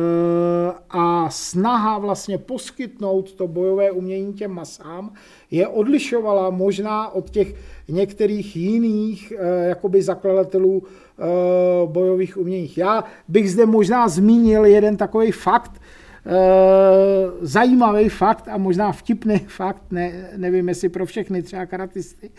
[0.90, 5.12] a snaha vlastně poskytnout to bojové umění těm masám
[5.50, 7.55] je odlišovala možná od těch
[7.88, 11.24] některých jiných eh, jakoby zakladatelů eh,
[11.87, 12.70] bojových umění.
[12.77, 15.81] Já bych zde možná zmínil jeden takový fakt,
[17.40, 22.30] zajímavý fakt a možná vtipný fakt, ne, nevím jestli pro všechny třeba karatisty,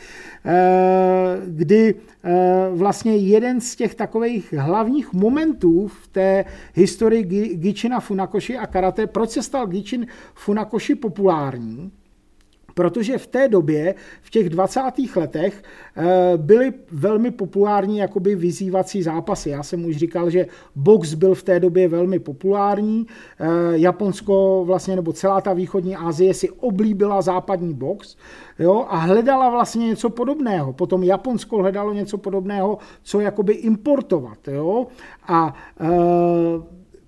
[0.46, 7.24] eh, kdy eh, vlastně jeden z těch takových hlavních momentů v té historii
[7.56, 11.92] Gichina Funakoshi a karate, proč se stal Gichin Funakoshi populární,
[12.76, 15.16] protože v té době, v těch 20.
[15.16, 15.64] letech,
[15.98, 16.04] eh,
[16.38, 19.50] byly velmi populární jakoby vyzývací zápasy.
[19.50, 23.08] Já jsem už říkal, že box byl v té době velmi populární.
[23.40, 28.16] Eh, Japonsko vlastně, nebo celá ta východní Asie si oblíbila západní box
[28.60, 30.74] jo, a hledala vlastně něco podobného.
[30.74, 34.48] Potom Japonsko hledalo něco podobného, co jakoby importovat.
[34.48, 34.88] Jo,
[35.28, 35.88] a e,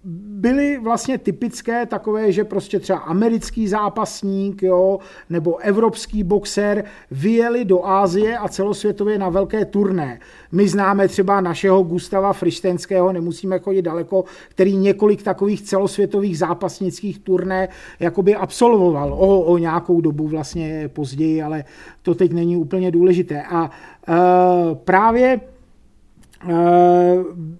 [0.09, 7.85] byly vlastně typické takové, že prostě třeba americký zápasník jo, nebo evropský boxer vyjeli do
[7.85, 10.19] Ázie a celosvětově na velké turné.
[10.51, 17.67] My známe třeba našeho Gustava Frištenského, nemusíme chodit daleko, který několik takových celosvětových zápasnických turné
[17.99, 21.63] jakoby absolvoval o, o nějakou dobu vlastně později, ale
[22.01, 23.43] to teď není úplně důležité.
[23.43, 23.71] A
[24.07, 24.15] e,
[24.75, 25.39] právě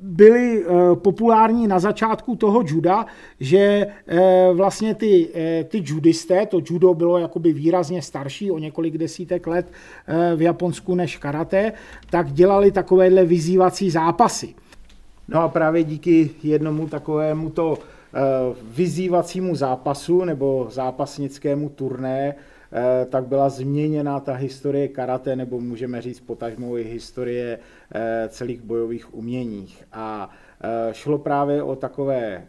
[0.01, 3.05] byly eh, populární na začátku toho juda,
[3.39, 5.29] že eh, vlastně ty,
[5.67, 9.71] ty judisté, to judo bylo jakoby výrazně starší, o několik desítek let
[10.35, 11.73] v Japonsku než karate,
[12.09, 14.55] tak dělali takovéhle vyzývací zápasy.
[15.27, 17.77] No a právě díky jednomu takovému to
[18.71, 22.35] vyzývacímu zápasu nebo zápasnickému turné Eh,
[23.09, 27.59] tak byla změněna ta historie karate, nebo můžeme říct potažmou i historie
[27.95, 29.83] eh, celých bojových uměních.
[29.93, 30.29] A
[30.61, 32.47] eh, šlo právě o takové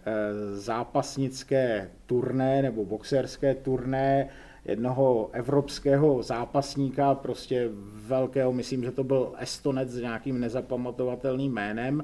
[0.55, 4.29] zápasnické turné nebo boxerské turné
[4.65, 12.03] jednoho evropského zápasníka, prostě velkého, myslím, že to byl Estonec s nějakým nezapamatovatelným jménem,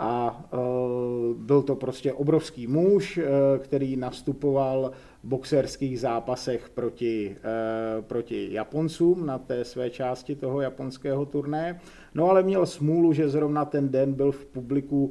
[0.00, 0.44] a
[1.36, 3.20] byl to prostě obrovský muž,
[3.58, 4.90] který nastupoval
[5.24, 11.80] boxerských zápasech proti, eh, proti Japoncům na té své části toho japonského turné.
[12.14, 15.10] No ale měl smůlu, že zrovna ten den byl v publiku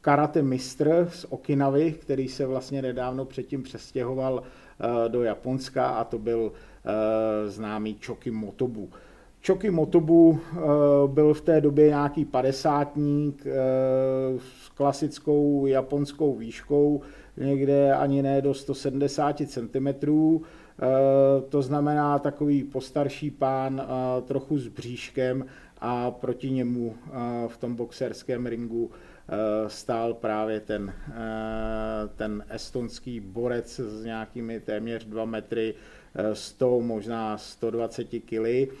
[0.00, 4.42] karate mistr z Okinavy, který se vlastně nedávno předtím přestěhoval
[5.08, 6.52] do Japonska a to byl
[7.46, 8.90] známý Choki Motobu.
[9.46, 10.40] Choki Motobu
[11.06, 13.46] byl v té době nějaký padesátník
[14.38, 17.00] s klasickou japonskou výškou,
[17.36, 19.88] někde ani ne do 170 cm.
[20.82, 25.46] Eh, to znamená takový postarší pán, eh, trochu s bříškem
[25.80, 27.12] a proti němu eh,
[27.48, 28.90] v tom boxerském ringu
[29.66, 30.94] stál právě ten,
[32.16, 35.74] ten estonský borec s nějakými téměř 2 metry,
[36.32, 38.72] 100, možná 120 kg.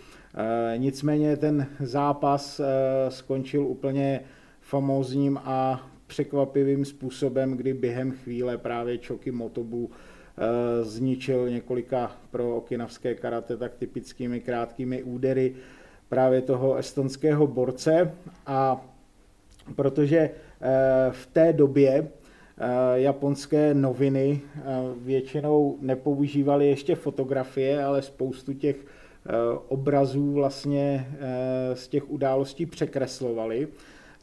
[0.76, 2.60] Nicméně ten zápas
[3.08, 4.20] skončil úplně
[4.60, 13.14] famózním a překvapivým způsobem, kdy během chvíle právě Choki Motobu eh, zničil několika pro okinavské
[13.14, 15.54] karate tak typickými krátkými údery
[16.08, 18.14] právě toho estonského borce.
[18.46, 18.86] A
[19.76, 20.30] protože eh,
[21.10, 24.40] v té době eh, japonské noviny
[24.96, 28.76] většinou nepoužívaly ještě fotografie, ale spoustu těch
[29.68, 31.06] obrazů vlastně
[31.74, 33.68] z těch událostí překreslovali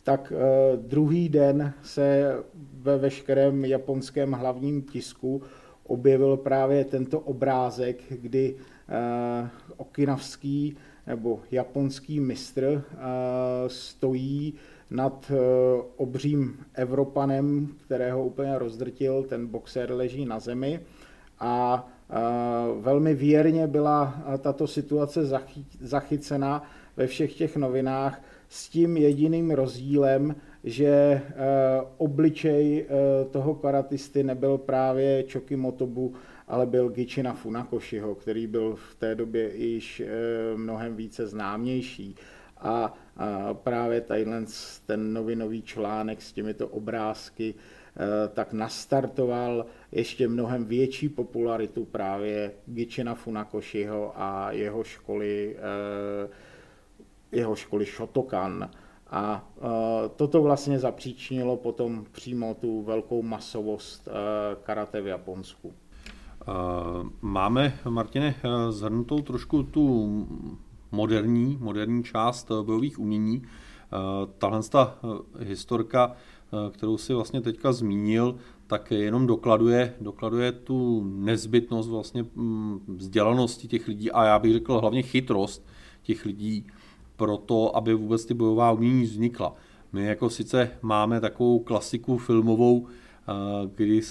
[0.09, 2.37] tak eh, druhý den se
[2.73, 5.41] ve veškerém japonském hlavním tisku
[5.83, 8.55] objevil právě tento obrázek, kdy
[8.89, 12.97] eh, okinavský nebo japonský mistr eh,
[13.67, 14.53] stojí
[14.91, 15.31] nad
[15.97, 20.79] obřím Evropanem, kterého úplně rozdrtil, ten boxer leží na zemi
[21.39, 21.87] a
[22.81, 25.21] velmi věrně byla tato situace
[25.79, 26.63] zachycena
[26.97, 31.21] ve všech těch novinách, s tím jediným rozdílem, že eh,
[31.97, 36.13] obličej eh, toho karatisty nebyl právě Choki Motobu,
[36.47, 40.07] ale byl Gichina Funakoshiho, který byl v té době již eh,
[40.57, 42.15] mnohem více známější.
[42.61, 42.93] A,
[43.53, 44.45] právě tadyhle
[44.85, 47.55] ten novinový článek s těmito obrázky
[48.33, 55.57] tak nastartoval ještě mnohem větší popularitu právě Gichina Funakoshiho a jeho školy
[57.31, 58.69] jeho školy Shotokan.
[59.11, 59.67] A uh,
[60.15, 64.07] toto vlastně zapříčinilo potom přímo tu velkou masovost
[64.63, 65.73] karate v Japonsku.
[67.21, 68.35] Máme, Martine,
[68.69, 70.27] zhrnutou trošku tu
[70.91, 73.43] moderní, moderní část bojových umění.
[74.37, 74.97] Tahle ta
[75.39, 76.15] historka,
[76.71, 78.35] kterou si vlastně teďka zmínil,
[78.67, 84.79] tak jenom dokladuje, dokladuje tu nezbytnost vlastně mm, vzdělanosti těch lidí a já bych řekl
[84.79, 85.67] hlavně chytrost
[86.01, 86.65] těch lidí,
[87.15, 89.55] pro to, aby vůbec ty bojová umění vznikla.
[89.93, 93.33] My jako sice máme takovou klasiku filmovou, eh,
[93.75, 94.01] kdy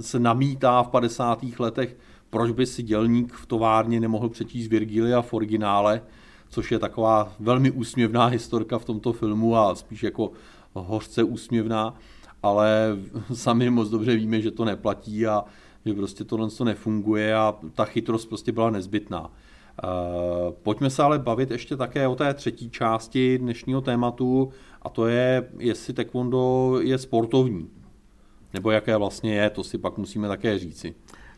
[0.00, 1.58] se namítá v 50.
[1.58, 1.96] letech,
[2.30, 6.02] proč by si dělník v továrně nemohl přečíst Virgilia v originále,
[6.50, 10.32] což je taková velmi úsměvná historka v tomto filmu a spíš jako
[10.74, 11.94] hořce úsměvná,
[12.42, 12.96] ale
[13.34, 15.44] sami moc dobře víme, že to neplatí a
[15.86, 19.30] že prostě tohle to nefunguje a ta chytrost prostě byla nezbytná.
[20.62, 24.50] Pojďme se ale bavit ještě také o té třetí části dnešního tématu
[24.82, 27.70] a to je, jestli taekwondo je sportovní.
[28.54, 30.94] Nebo jaké vlastně je, to si pak musíme také říci.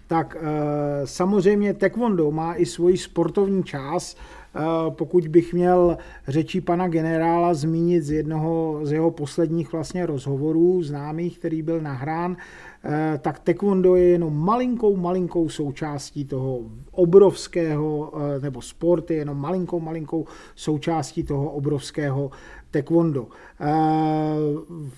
[0.07, 4.19] Tak eh, samozřejmě taekwondo má i svoji sportovní část.
[4.55, 5.97] Eh, pokud bych měl
[6.29, 12.37] řečí pana generála zmínit z jednoho z jeho posledních vlastně rozhovorů známých, který byl nahrán,
[12.85, 19.81] eh, tak taekwondo je jenom malinkou, malinkou součástí toho obrovského, nebo sport je jenom malinkou,
[19.81, 22.31] malinkou součástí toho obrovského
[22.71, 23.27] taekwondo.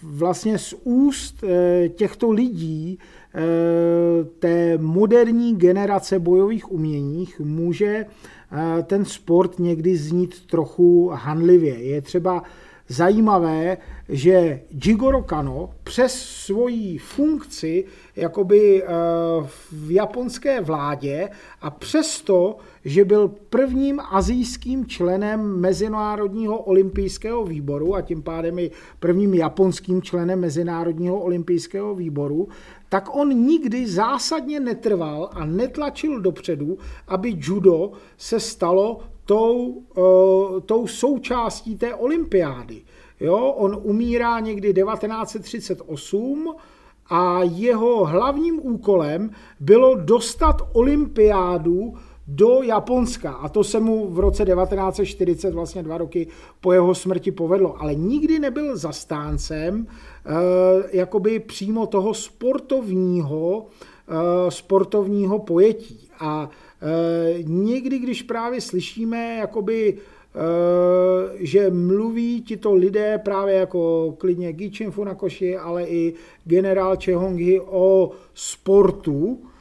[0.02, 1.44] Vlastně z úst
[1.96, 3.24] těchto lidí Eh,
[4.39, 11.82] té moderní generace bojových uměních může eh, ten sport někdy znít trochu hanlivě.
[11.82, 12.43] Je třeba
[12.89, 13.76] zajímavé,
[14.09, 17.85] že Jigoro Kano přes svoji funkci
[18.16, 18.87] jakoby eh,
[19.72, 21.28] v japonské vládě
[21.61, 28.70] a přesto, že byl prvním azijským členem Mezinárodního olympijského výboru a tím pádem i
[29.01, 32.49] prvním japonským členem Mezinárodního olympijského výboru,
[32.95, 36.78] tak on nikdy zásadně netrval a netlačil dopředu,
[37.09, 42.82] aby judo se stalo tou, uh, tou součástí té olympiády.
[43.20, 46.55] Jo, on umírá někdy 1938
[47.11, 49.30] a jeho hlavním úkolem
[49.61, 51.95] bylo dostat olympiádu
[52.26, 53.32] do Japonska.
[53.32, 56.26] A to se mu v roce 1940, vlastně dva roky
[56.61, 57.82] po jeho smrti povedlo.
[57.82, 59.86] Ale nikdy nebyl zastáncem
[60.93, 63.66] jakoby přímo toho sportovního,
[64.09, 66.09] eh, sportovního pojetí.
[66.20, 66.51] A
[66.83, 69.99] eh, někdy, když právě slyšíme jakoby
[71.35, 76.14] že mluví tito lidé právě jako klidně Gichin Funakoshi, ale i
[76.45, 79.53] generál Chehonghi o sportu, Eh,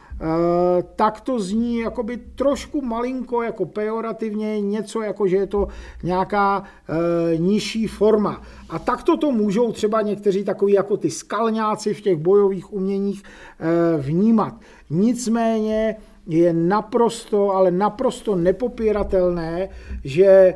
[0.95, 5.67] tak to zní jakoby trošku malinko jako pejorativně, něco jako, že je to
[6.03, 8.41] nějaká e, nižší forma.
[8.69, 13.97] A takto to můžou třeba někteří takový jako ty skalňáci v těch bojových uměních e,
[13.97, 14.53] vnímat.
[14.89, 15.95] Nicméně
[16.27, 19.69] je naprosto, ale naprosto nepopíratelné,
[20.03, 20.55] že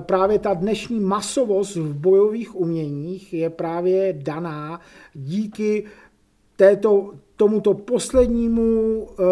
[0.00, 4.80] právě ta dnešní masovost v bojových uměních je právě daná
[5.14, 5.84] díky
[6.56, 9.26] této, tomuto poslednímu uh,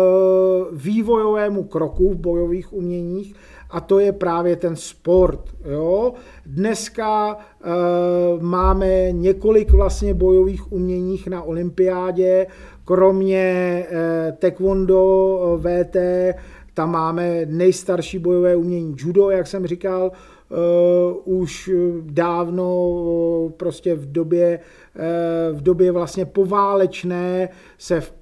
[0.73, 3.35] vývojovému kroku v bojových uměních
[3.71, 5.41] a to je právě ten sport.
[5.65, 6.13] Jo?
[6.47, 12.47] Dneska uh, máme několik vlastně bojových uměních na olympiádě,
[12.85, 13.97] kromě uh,
[14.39, 15.97] taekwondo, VT,
[16.75, 20.13] tam máme nejstarší bojové umění judo, jak jsem říkal,
[20.51, 21.71] uh, už
[22.01, 24.61] dávno uh, prostě v době
[25.53, 28.13] v době vlastně poválečné se v,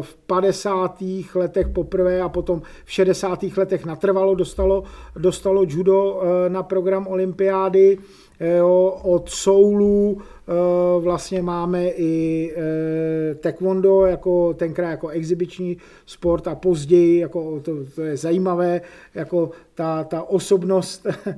[0.00, 1.04] v 50.
[1.34, 3.42] letech poprvé a potom v 60.
[3.56, 4.82] letech natrvalo dostalo,
[5.16, 7.98] dostalo judo na program olympiády.
[8.42, 15.76] Jo, od soulů Eh, vlastně máme i eh, taekwondo jako tenkrát jako exibiční
[16.06, 18.80] sport a později, jako to, to je zajímavé,
[19.14, 21.36] jako ta, ta osobnost, eh,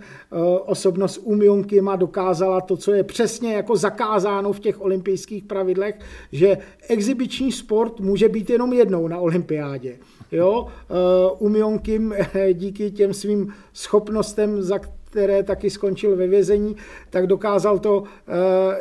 [0.66, 5.94] osobnost Umionky má dokázala to, co je přesně jako zakázáno v těch olympijských pravidlech,
[6.32, 9.96] že exibiční sport může být jenom jednou na olympiádě.
[10.32, 10.66] Jo?
[11.38, 12.14] Umionkim
[12.52, 14.78] díky těm svým schopnostem, za
[15.14, 16.76] které taky skončil ve vězení,
[17.10, 18.32] tak dokázal to, eh,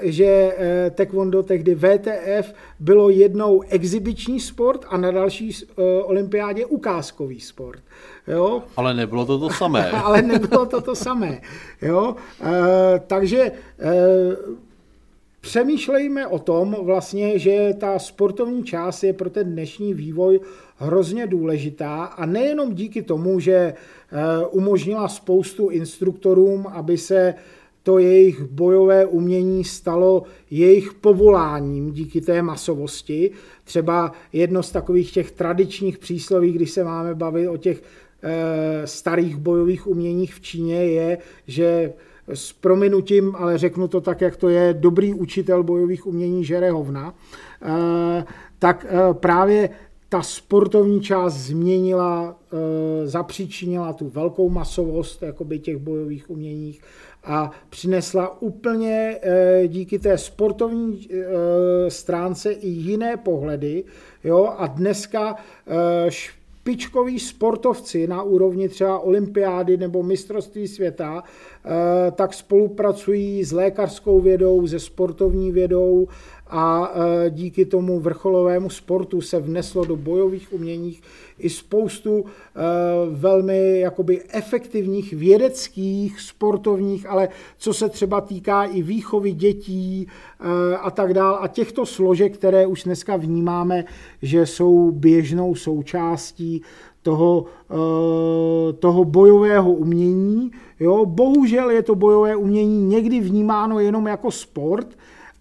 [0.01, 7.39] že eh, taekwondo tehdy VTF bylo jednou exibiční sport a na další eh, olympiádě ukázkový
[7.39, 7.81] sport.
[8.27, 8.63] Jo?
[8.77, 9.91] Ale nebylo to to samé.
[10.03, 11.41] Ale nebylo to to samé.
[11.81, 12.15] Jo?
[13.07, 13.51] Takže
[15.43, 20.39] přemýšlejme o tom vlastně, že ta sportovní část je pro ten dnešní vývoj
[20.77, 23.75] hrozně důležitá a nejenom díky tomu, že eh,
[24.51, 27.33] umožnila spoustu instruktorům, aby se
[27.83, 33.31] to jejich bojové umění stalo jejich povoláním díky té masovosti.
[33.63, 37.83] Třeba jedno z takových těch tradičních přísloví, když se máme bavit o těch
[38.23, 41.17] eh, starých bojových uměních v Číně, je,
[41.47, 41.93] že
[42.27, 47.13] s prominutím, ale řeknu to tak, jak to je, dobrý učitel bojových umění žere hovna,
[47.61, 48.25] eh,
[48.59, 49.69] tak právě
[50.13, 56.81] ta sportovní část změnila, e, zapříčinila tu velkou masovost jakoby těch bojových uměních
[57.23, 59.19] a přinesla úplně
[59.67, 61.07] díky té sportovní
[61.87, 63.83] stránce i jiné pohledy.
[64.23, 64.53] Jo?
[64.57, 65.35] A dneska
[66.09, 71.23] špičkoví sportovci na úrovni třeba olympiády nebo mistrovství světa,
[72.11, 76.07] tak spolupracují s lékařskou vědou, se sportovní vědou
[76.47, 81.01] a e, díky tomu vrcholovému sportu se vneslo do bojových uměních
[81.39, 82.61] i spoustu e,
[83.09, 90.07] velmi jakoby efektivních vědeckých, sportovních, ale co se třeba týká i výchovy dětí
[90.81, 93.85] a tak dále a těchto složek, které už dneska vnímáme,
[94.21, 96.61] že jsou běžnou součástí
[97.03, 97.45] toho,
[98.79, 100.51] toho bojového umění.
[100.79, 104.87] Jo, bohužel je to bojové umění někdy vnímáno jenom jako sport,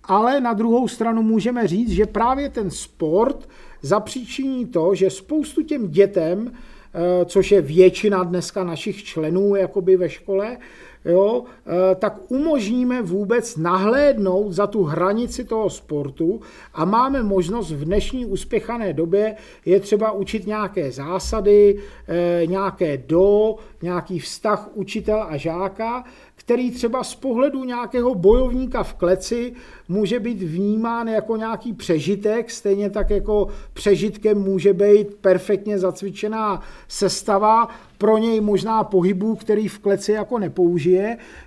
[0.05, 3.49] ale na druhou stranu můžeme říct, že právě ten sport
[3.83, 10.09] zapříčiní to, že spoustu těm dětem, eh, což je většina dneska našich členů jakoby ve
[10.09, 10.57] škole,
[11.05, 16.41] jo, eh, tak umožníme vůbec nahlédnout za tu hranici toho sportu
[16.75, 21.79] a máme možnost v dnešní uspěchané době je třeba učit nějaké zásady,
[22.09, 28.95] eh, nějaké do, nějaký vztah učitel a žáka, který třeba z pohledu nějakého bojovníka v
[28.95, 29.53] kleci
[29.89, 37.69] může být vnímán jako nějaký přežitek, stejně tak jako přežitkem může být perfektně zacvičená sestava,
[38.03, 40.92] pro něj možná pohybů, který v kleci jako nepoužije,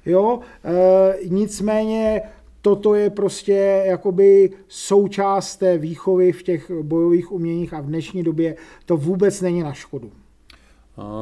[0.06, 2.22] jo, e, nicméně
[2.62, 8.56] toto je prostě jakoby součást té výchovy v těch bojových uměních a v dnešní době
[8.86, 10.12] to vůbec není na škodu.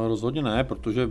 [0.08, 1.10] Rozhodně ne, protože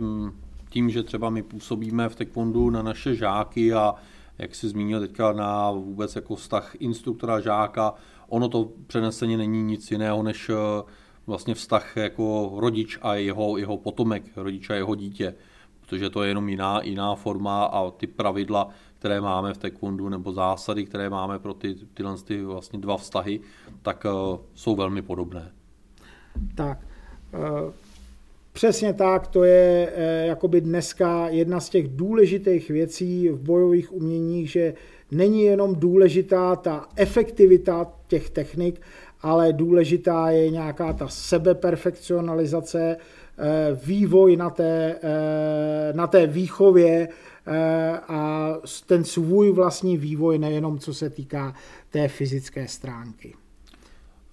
[0.69, 3.95] tím, že třeba my působíme v taekwondu na naše žáky a
[4.37, 7.93] jak si zmínil teďka na vůbec jako vztah instruktora žáka,
[8.29, 10.83] ono to přeneseně není nic jiného než eh,
[11.27, 15.35] vlastně vztah jako rodič a jeho, jeho potomek, rodič a jeho dítě,
[15.93, 18.69] protože to je jenom jiná, jiná forma a ty pravidla,
[18.99, 23.39] které máme v taekwondu nebo zásady, které máme pro ty, tyhle ty vlastně dva vztahy,
[23.81, 25.51] tak uh, jsou velmi podobné.
[26.55, 26.79] Tak,
[27.33, 27.73] uh
[28.53, 34.51] Přesně tak, to je eh, jakoby dneska jedna z těch důležitých věcí v bojových uměních,
[34.51, 34.73] že
[35.11, 38.81] není jenom důležitá ta efektivita těch technik,
[39.21, 42.97] ale důležitá je nějaká ta sebeperfekcionalizace,
[43.85, 47.07] vývoj na té, eh, na té výchově
[48.07, 48.49] a
[48.85, 51.53] ten svůj vlastní vývoj, nejenom co se týká
[51.89, 53.35] té fyzické stránky.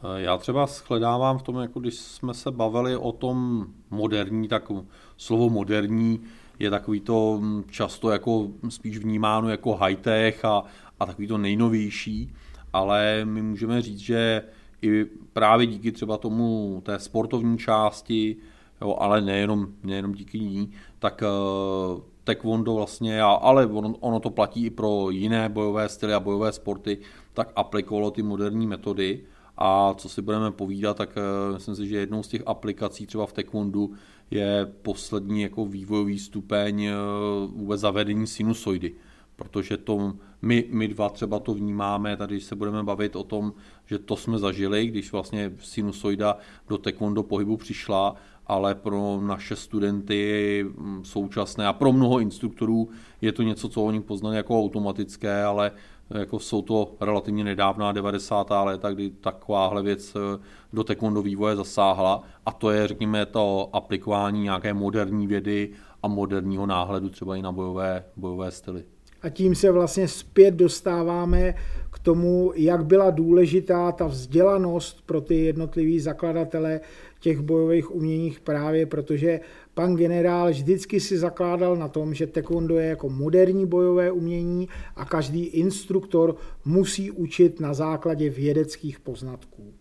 [0.03, 4.73] Eh, já třeba shledávám v tom, jako když jsme se bavili o tom moderní, tak
[5.17, 6.21] slovo moderní
[6.59, 10.65] je takový to hm, často jako spíš vnímáno jako high-tech a,
[11.01, 12.33] a takový to nejnovější,
[12.73, 14.43] ale my můžeme říct, že
[14.83, 18.37] i právě díky třeba tomu té sportovní části,
[18.81, 24.67] jo, ale nejenom, nejenom díky ní, tak uh, taekwondo vlastně, ale ono, ono to platí
[24.67, 26.99] i pro jiné bojové styly a bojové sporty,
[27.35, 29.25] tak aplikovalo ty moderní metody
[29.57, 33.27] a co si budeme povídat, tak uh, myslím si, že jednou z těch aplikací třeba
[33.27, 33.93] v Taekwondu
[34.31, 38.95] je poslední jako vývojový stupeň uh, vůbec zavedení sinusoidy.
[39.37, 40.13] Protože to
[40.43, 43.53] my, my dva třeba to vnímáme, tady se budeme bavit o tom,
[43.87, 46.37] že to jsme zažili, když vlastně sinusoida
[46.69, 48.17] do taekwondo pohybu přišla,
[48.51, 52.89] ale pro naše studenty mm, současné a pro mnoho instruktorů
[53.21, 55.73] je to něco, co oni poznali jako automatické, ale
[56.11, 58.51] jako jsou to relativně nedávná 90.
[58.65, 60.43] léta, kdy takováhle věc eh,
[60.73, 65.71] do taekwondo vývoje zasáhla a to je, řekněme, to aplikování nějaké moderní vědy
[66.03, 68.85] a moderního náhledu třeba i na bojové, bojové styly.
[69.23, 71.55] A tím se vlastně zpět dostáváme
[71.91, 76.81] k tomu, jak byla důležitá ta vzdělanost pro ty jednotlivý zakladatele
[77.21, 79.41] těch bojových uměních právě, protože
[79.75, 85.05] pan generál vždycky si zakládal na tom, že taekwondo je jako moderní bojové umění a
[85.05, 89.73] každý instruktor musí učit na základě vědeckých poznatků.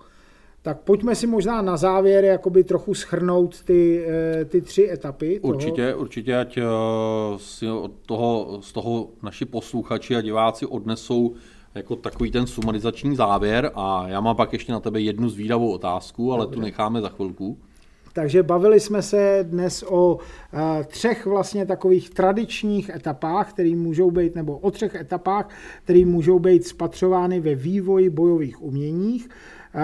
[0.61, 5.39] Tak pojďme si možná na závěr jakoby trochu schrnout ty, eh, ty tři etapy.
[5.39, 5.53] Toho.
[5.53, 6.63] Určitě, určitě, ať eh,
[7.37, 11.35] si od toho, z toho naši posluchači a diváci odnesou
[11.75, 16.33] jako takový ten sumarizační závěr a já mám pak ještě na tebe jednu zvídavou otázku,
[16.33, 16.55] ale Dobře.
[16.55, 17.57] tu necháme za chvilku.
[18.13, 20.19] Takže bavili jsme se dnes o uh,
[20.87, 25.49] třech vlastně takových tradičních etapách, které můžou být, nebo o třech etapách,
[25.83, 29.29] které můžou být spatřovány ve vývoji bojových uměních.
[29.75, 29.81] Uh,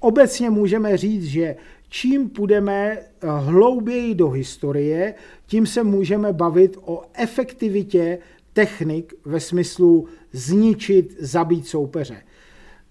[0.00, 1.56] obecně můžeme říct, že
[1.88, 5.14] čím půjdeme hlouběji do historie,
[5.46, 8.18] tím se můžeme bavit o efektivitě
[8.52, 12.22] technik ve smyslu zničit, zabít soupeře.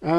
[0.04, 0.10] Uh,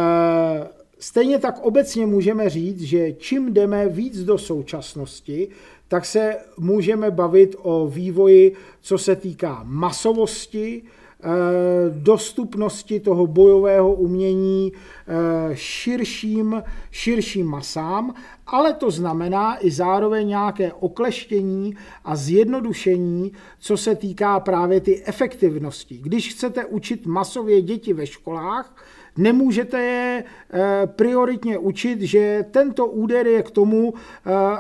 [1.04, 5.48] Stejně tak obecně můžeme říct, že čím jdeme víc do současnosti,
[5.88, 10.90] tak se můžeme bavit o vývoji, co se týká masovosti, eh,
[11.90, 18.14] dostupnosti toho bojového umění eh, širším, širším masám,
[18.46, 25.98] ale to znamená i zároveň nějaké okleštění a zjednodušení, co se týká právě ty efektivnosti.
[26.02, 28.74] Když chcete učit masově děti ve školách,
[29.16, 30.24] Nemůžete je
[30.86, 33.94] prioritně učit, že tento úder je k tomu,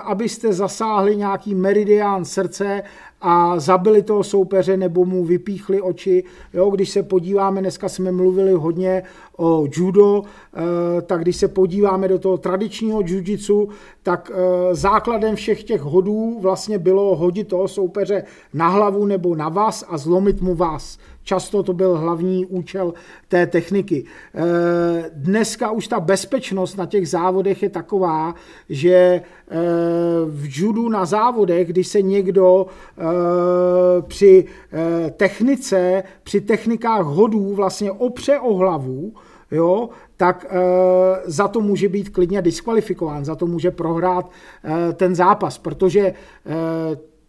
[0.04, 2.82] abyste zasáhli nějaký meridián srdce
[3.26, 6.24] a zabili toho soupeře nebo mu vypíchli oči.
[6.54, 9.02] Jo, když se podíváme, dneska jsme mluvili hodně
[9.36, 13.68] o judo, eh, tak když se podíváme do toho tradičního jiu
[14.04, 18.22] tak eh, základem všech těch hodů vlastně bylo hodit toho soupeře
[18.54, 20.98] na hlavu nebo na vás a zlomit mu vás.
[21.22, 22.94] Často to byl hlavní účel
[23.28, 24.04] té techniky.
[24.34, 28.34] Eh, dneska už ta bezpečnost na těch závodech je taková,
[28.68, 29.22] že eh,
[30.26, 32.66] v judu na závodech, když se někdo
[34.06, 34.44] při
[35.16, 39.12] technice, při technikách hodů vlastně opře o hlavu,
[39.50, 40.58] jo, tak e,
[41.24, 46.14] za to může být klidně diskvalifikován, za to může prohrát e, ten zápas, protože e,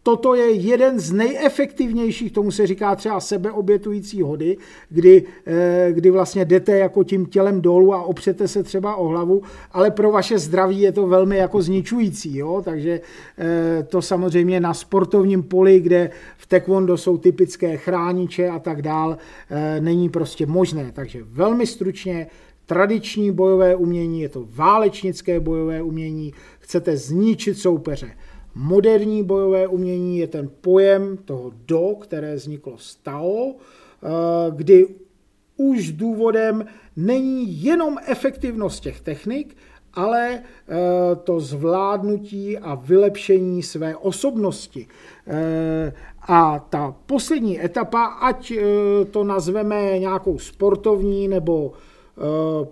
[0.05, 4.57] toto je jeden z nejefektivnějších, tomu se říká třeba sebeobětující hody,
[4.89, 9.41] kdy, eh, kdy vlastně jdete jako tím tělem dolů a opřete se třeba o hlavu,
[9.71, 12.61] ale pro vaše zdraví je to velmi jako zničující, jo?
[12.65, 13.01] takže
[13.37, 19.17] eh, to samozřejmě na sportovním poli, kde v taekwondo jsou typické chrániče a tak dál,
[19.49, 20.91] eh, není prostě možné.
[20.93, 22.27] Takže velmi stručně,
[22.65, 28.11] tradiční bojové umění, je to válečnické bojové umění, chcete zničit soupeře
[28.55, 34.07] Moderní bojové umění je ten pojem toho do, které vzniklo z Tao, eh,
[34.51, 34.87] kdy
[35.57, 39.57] už důvodem není jenom efektivnost těch technik,
[39.93, 40.75] ale eh,
[41.23, 44.87] to zvládnutí a vylepšení své osobnosti.
[45.27, 45.93] Eh,
[46.27, 48.53] a ta poslední etapa, ať
[49.11, 51.73] to nazveme nějakou sportovní nebo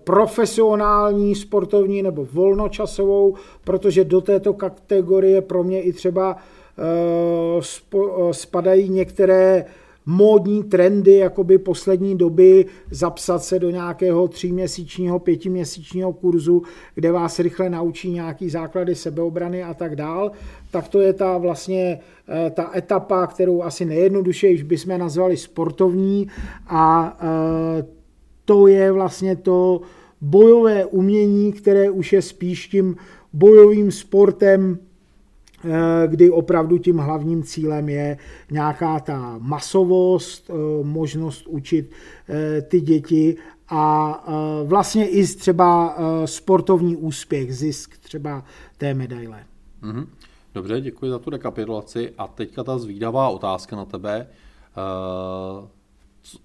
[0.04, 6.38] profesionální sportovní nebo volnočasovou, protože do této kategorie pro mě i třeba
[6.78, 7.62] eh,
[7.96, 9.66] eh, spadají některé
[10.06, 16.64] módní trendy jakoby poslední doby zapsat se do nějakého tříměsíčního, pětiměsíčního kurzu,
[16.96, 20.32] kde vás rychle naučí nějaký základy sebeobrany a tak dál,
[20.72, 22.00] tak to je ta vlastně
[22.52, 26.28] ta etapa, kterou asi nejjednodušeji bychom nazvali sportovní
[26.68, 27.18] a
[28.46, 29.82] to je vlastně to
[30.22, 32.96] bojové umění, které už je spíš tím
[33.34, 34.80] bojovým sportem,
[35.66, 38.18] eh, kdy opravdu tím hlavním cílem je
[38.52, 41.91] nějaká ta masovost, eh, možnost učit
[42.30, 43.38] eh, ty děti
[43.70, 44.24] a
[44.64, 48.44] vlastně i třeba sportovní úspěch, zisk třeba
[48.78, 49.44] té medaile.
[49.82, 50.08] Mhm.
[50.54, 52.14] Dobře, děkuji za tu rekapitulaci.
[52.18, 54.28] A teďka ta zvídavá otázka na tebe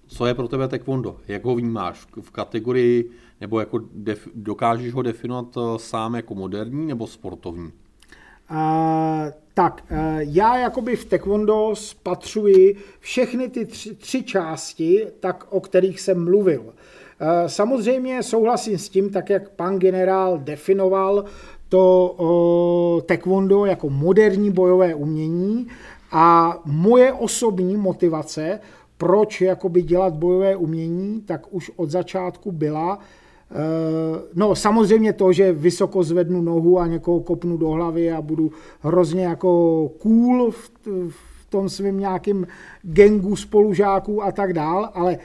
[0.07, 1.17] co je pro tebe taekwondo?
[1.27, 2.07] Jak ho vnímáš?
[2.21, 3.11] V kategorii,
[3.41, 7.71] nebo jako def, dokážeš ho definovat eh, sám jako moderní nebo sportovní?
[8.51, 8.57] Uh,
[9.53, 15.99] tak, uh, já jakoby v taekwondo spatřuji všechny ty tři, tři části, tak o kterých
[16.01, 16.61] jsem mluvil.
[16.61, 16.73] Uh,
[17.47, 21.25] samozřejmě souhlasím s tím, tak jak pan generál definoval
[21.69, 25.67] to uh, taekwondo jako moderní bojové umění
[26.11, 28.59] a moje osobní motivace
[28.99, 32.99] proč jakoby dělat bojové umění, tak už od začátku byla.
[32.99, 33.55] Eh,
[34.35, 39.23] no samozřejmě to, že vysoko zvednu nohu a někoho kopnu do hlavy a budu hrozně
[39.25, 40.71] jako cool v,
[41.09, 42.47] v tom svém nějakým
[42.83, 45.17] gengu spolužáků a tak dál, ale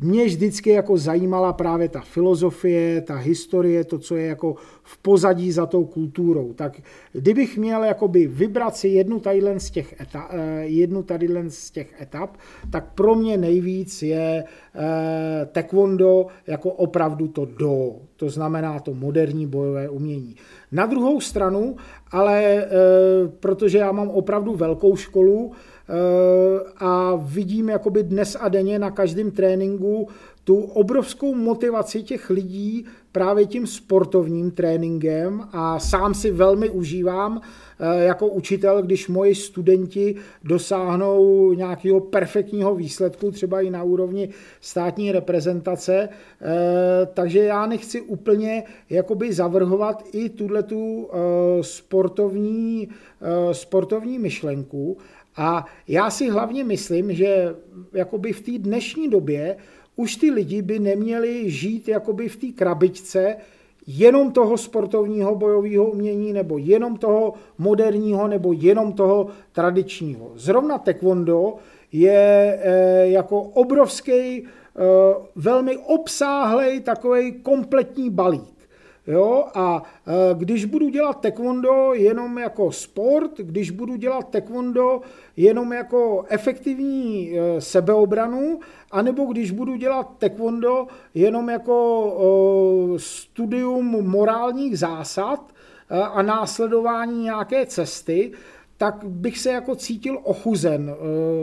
[0.00, 5.52] mě vždycky jako zajímala právě ta filozofie, ta historie, to, co je jako v pozadí
[5.52, 6.52] za tou kulturou.
[6.52, 6.80] Tak
[7.12, 11.04] kdybych měl jakoby vybrat si jednu tadyhle z těch, eta, eh, jednu
[11.48, 12.36] z těch etap,
[12.70, 14.44] tak pro mě nejvíc je
[14.74, 20.36] eh, taekwondo jako opravdu to do, to znamená to moderní bojové umění.
[20.72, 21.76] Na druhou stranu,
[22.10, 22.68] ale eh,
[23.40, 25.52] protože já mám opravdu velkou školu,
[26.76, 30.08] a vidím jakoby dnes a denně na každém tréninku
[30.48, 38.04] tu obrovskou motivaci těch lidí právě tím sportovním tréninkem a sám si velmi užívám eh,
[38.04, 40.14] jako učitel, když moji studenti
[40.44, 44.28] dosáhnou nějakého perfektního výsledku, třeba i na úrovni
[44.60, 51.10] státní reprezentace, eh, takže já nechci úplně jakoby zavrhovat i tuhle tu
[51.60, 52.88] sportovní,
[53.52, 54.96] sportovní myšlenku,
[55.38, 57.54] a já si hlavně myslím, že
[57.92, 59.56] jakoby v té dnešní době
[59.96, 63.36] už ty lidi by neměli žít jakoby v té krabičce
[63.86, 70.32] jenom toho sportovního bojového umění, nebo jenom toho moderního, nebo jenom toho tradičního.
[70.34, 71.54] Zrovna taekwondo
[71.92, 74.44] je e, jako obrovský, e,
[75.36, 78.57] velmi obsáhlej takový kompletní balík.
[79.08, 79.44] Jo?
[79.54, 79.82] A
[80.34, 85.00] když budu dělat taekwondo jenom jako sport, když budu dělat taekwondo
[85.36, 95.40] jenom jako efektivní sebeobranu, anebo když budu dělat taekwondo jenom jako studium morálních zásad
[96.12, 98.32] a následování nějaké cesty,
[98.78, 100.94] tak bych se jako cítil ochuzen eh,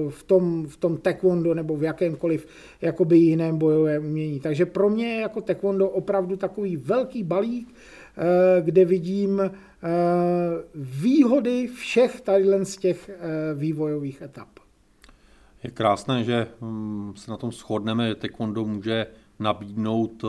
[0.09, 2.47] v tom, v tom taekwondo nebo v jakémkoliv
[2.81, 4.39] jakoby jiném bojovém umění.
[4.39, 7.75] Takže pro mě je jako taekwondo opravdu takový velký balík,
[8.17, 9.51] eh, kde vidím eh,
[10.75, 13.09] výhody všech tady z těch
[13.55, 14.49] vývojových etap.
[15.63, 19.07] Je krásné, že hm, se na tom shodneme, že taekwondo může
[19.39, 20.23] nabídnout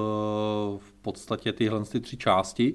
[0.78, 2.74] v podstatě tyhle ty tři části.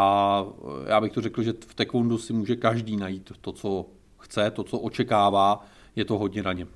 [0.00, 0.46] A
[0.86, 3.86] já bych to řekl, že v taekwondu si může každý najít to, co
[4.18, 6.68] chce, to, co očekává, je to hodně na něm.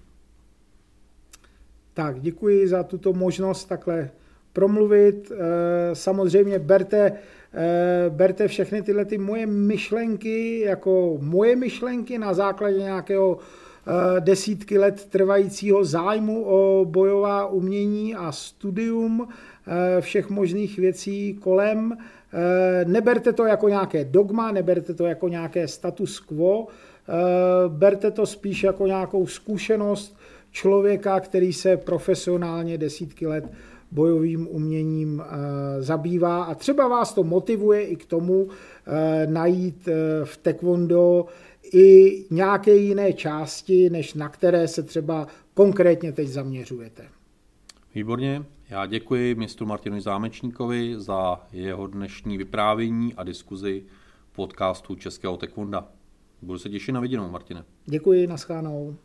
[1.94, 4.10] Tak, děkuji za tuto možnost takhle
[4.52, 5.32] promluvit.
[5.32, 7.12] Eh, samozřejmě berte,
[7.54, 14.78] eh, berte všechny tyhle ty moje myšlenky jako moje myšlenky na základě nějakého eh, desítky
[14.78, 19.28] let trvajícího zájmu o bojová umění a studium
[20.00, 21.96] všech možných věcí kolem.
[22.32, 27.12] Eh, neberte to jako nějaké dogma, neberte to jako nějaké status quo, eh,
[27.68, 30.16] berte to spíš jako nějakou zkušenost
[30.50, 33.44] člověka, který se profesionálně desítky let
[33.90, 36.44] bojovým uměním eh, zabývá.
[36.44, 38.48] A třeba vás to motivuje i k tomu
[39.26, 39.88] najít
[40.24, 41.26] v taekwondo
[41.72, 47.02] i nějaké jiné části, než na které se třeba konkrétně teď zaměřujete.
[47.94, 53.84] Výborně, já děkuji mistru Martinu Zámečníkovi za jeho dnešní vyprávění a diskuzi
[54.32, 55.88] podcastu Českého Tekvonda.
[56.42, 57.64] Budu se těšit na viděnou, Martine.
[57.84, 58.96] Děkuji, naschánou.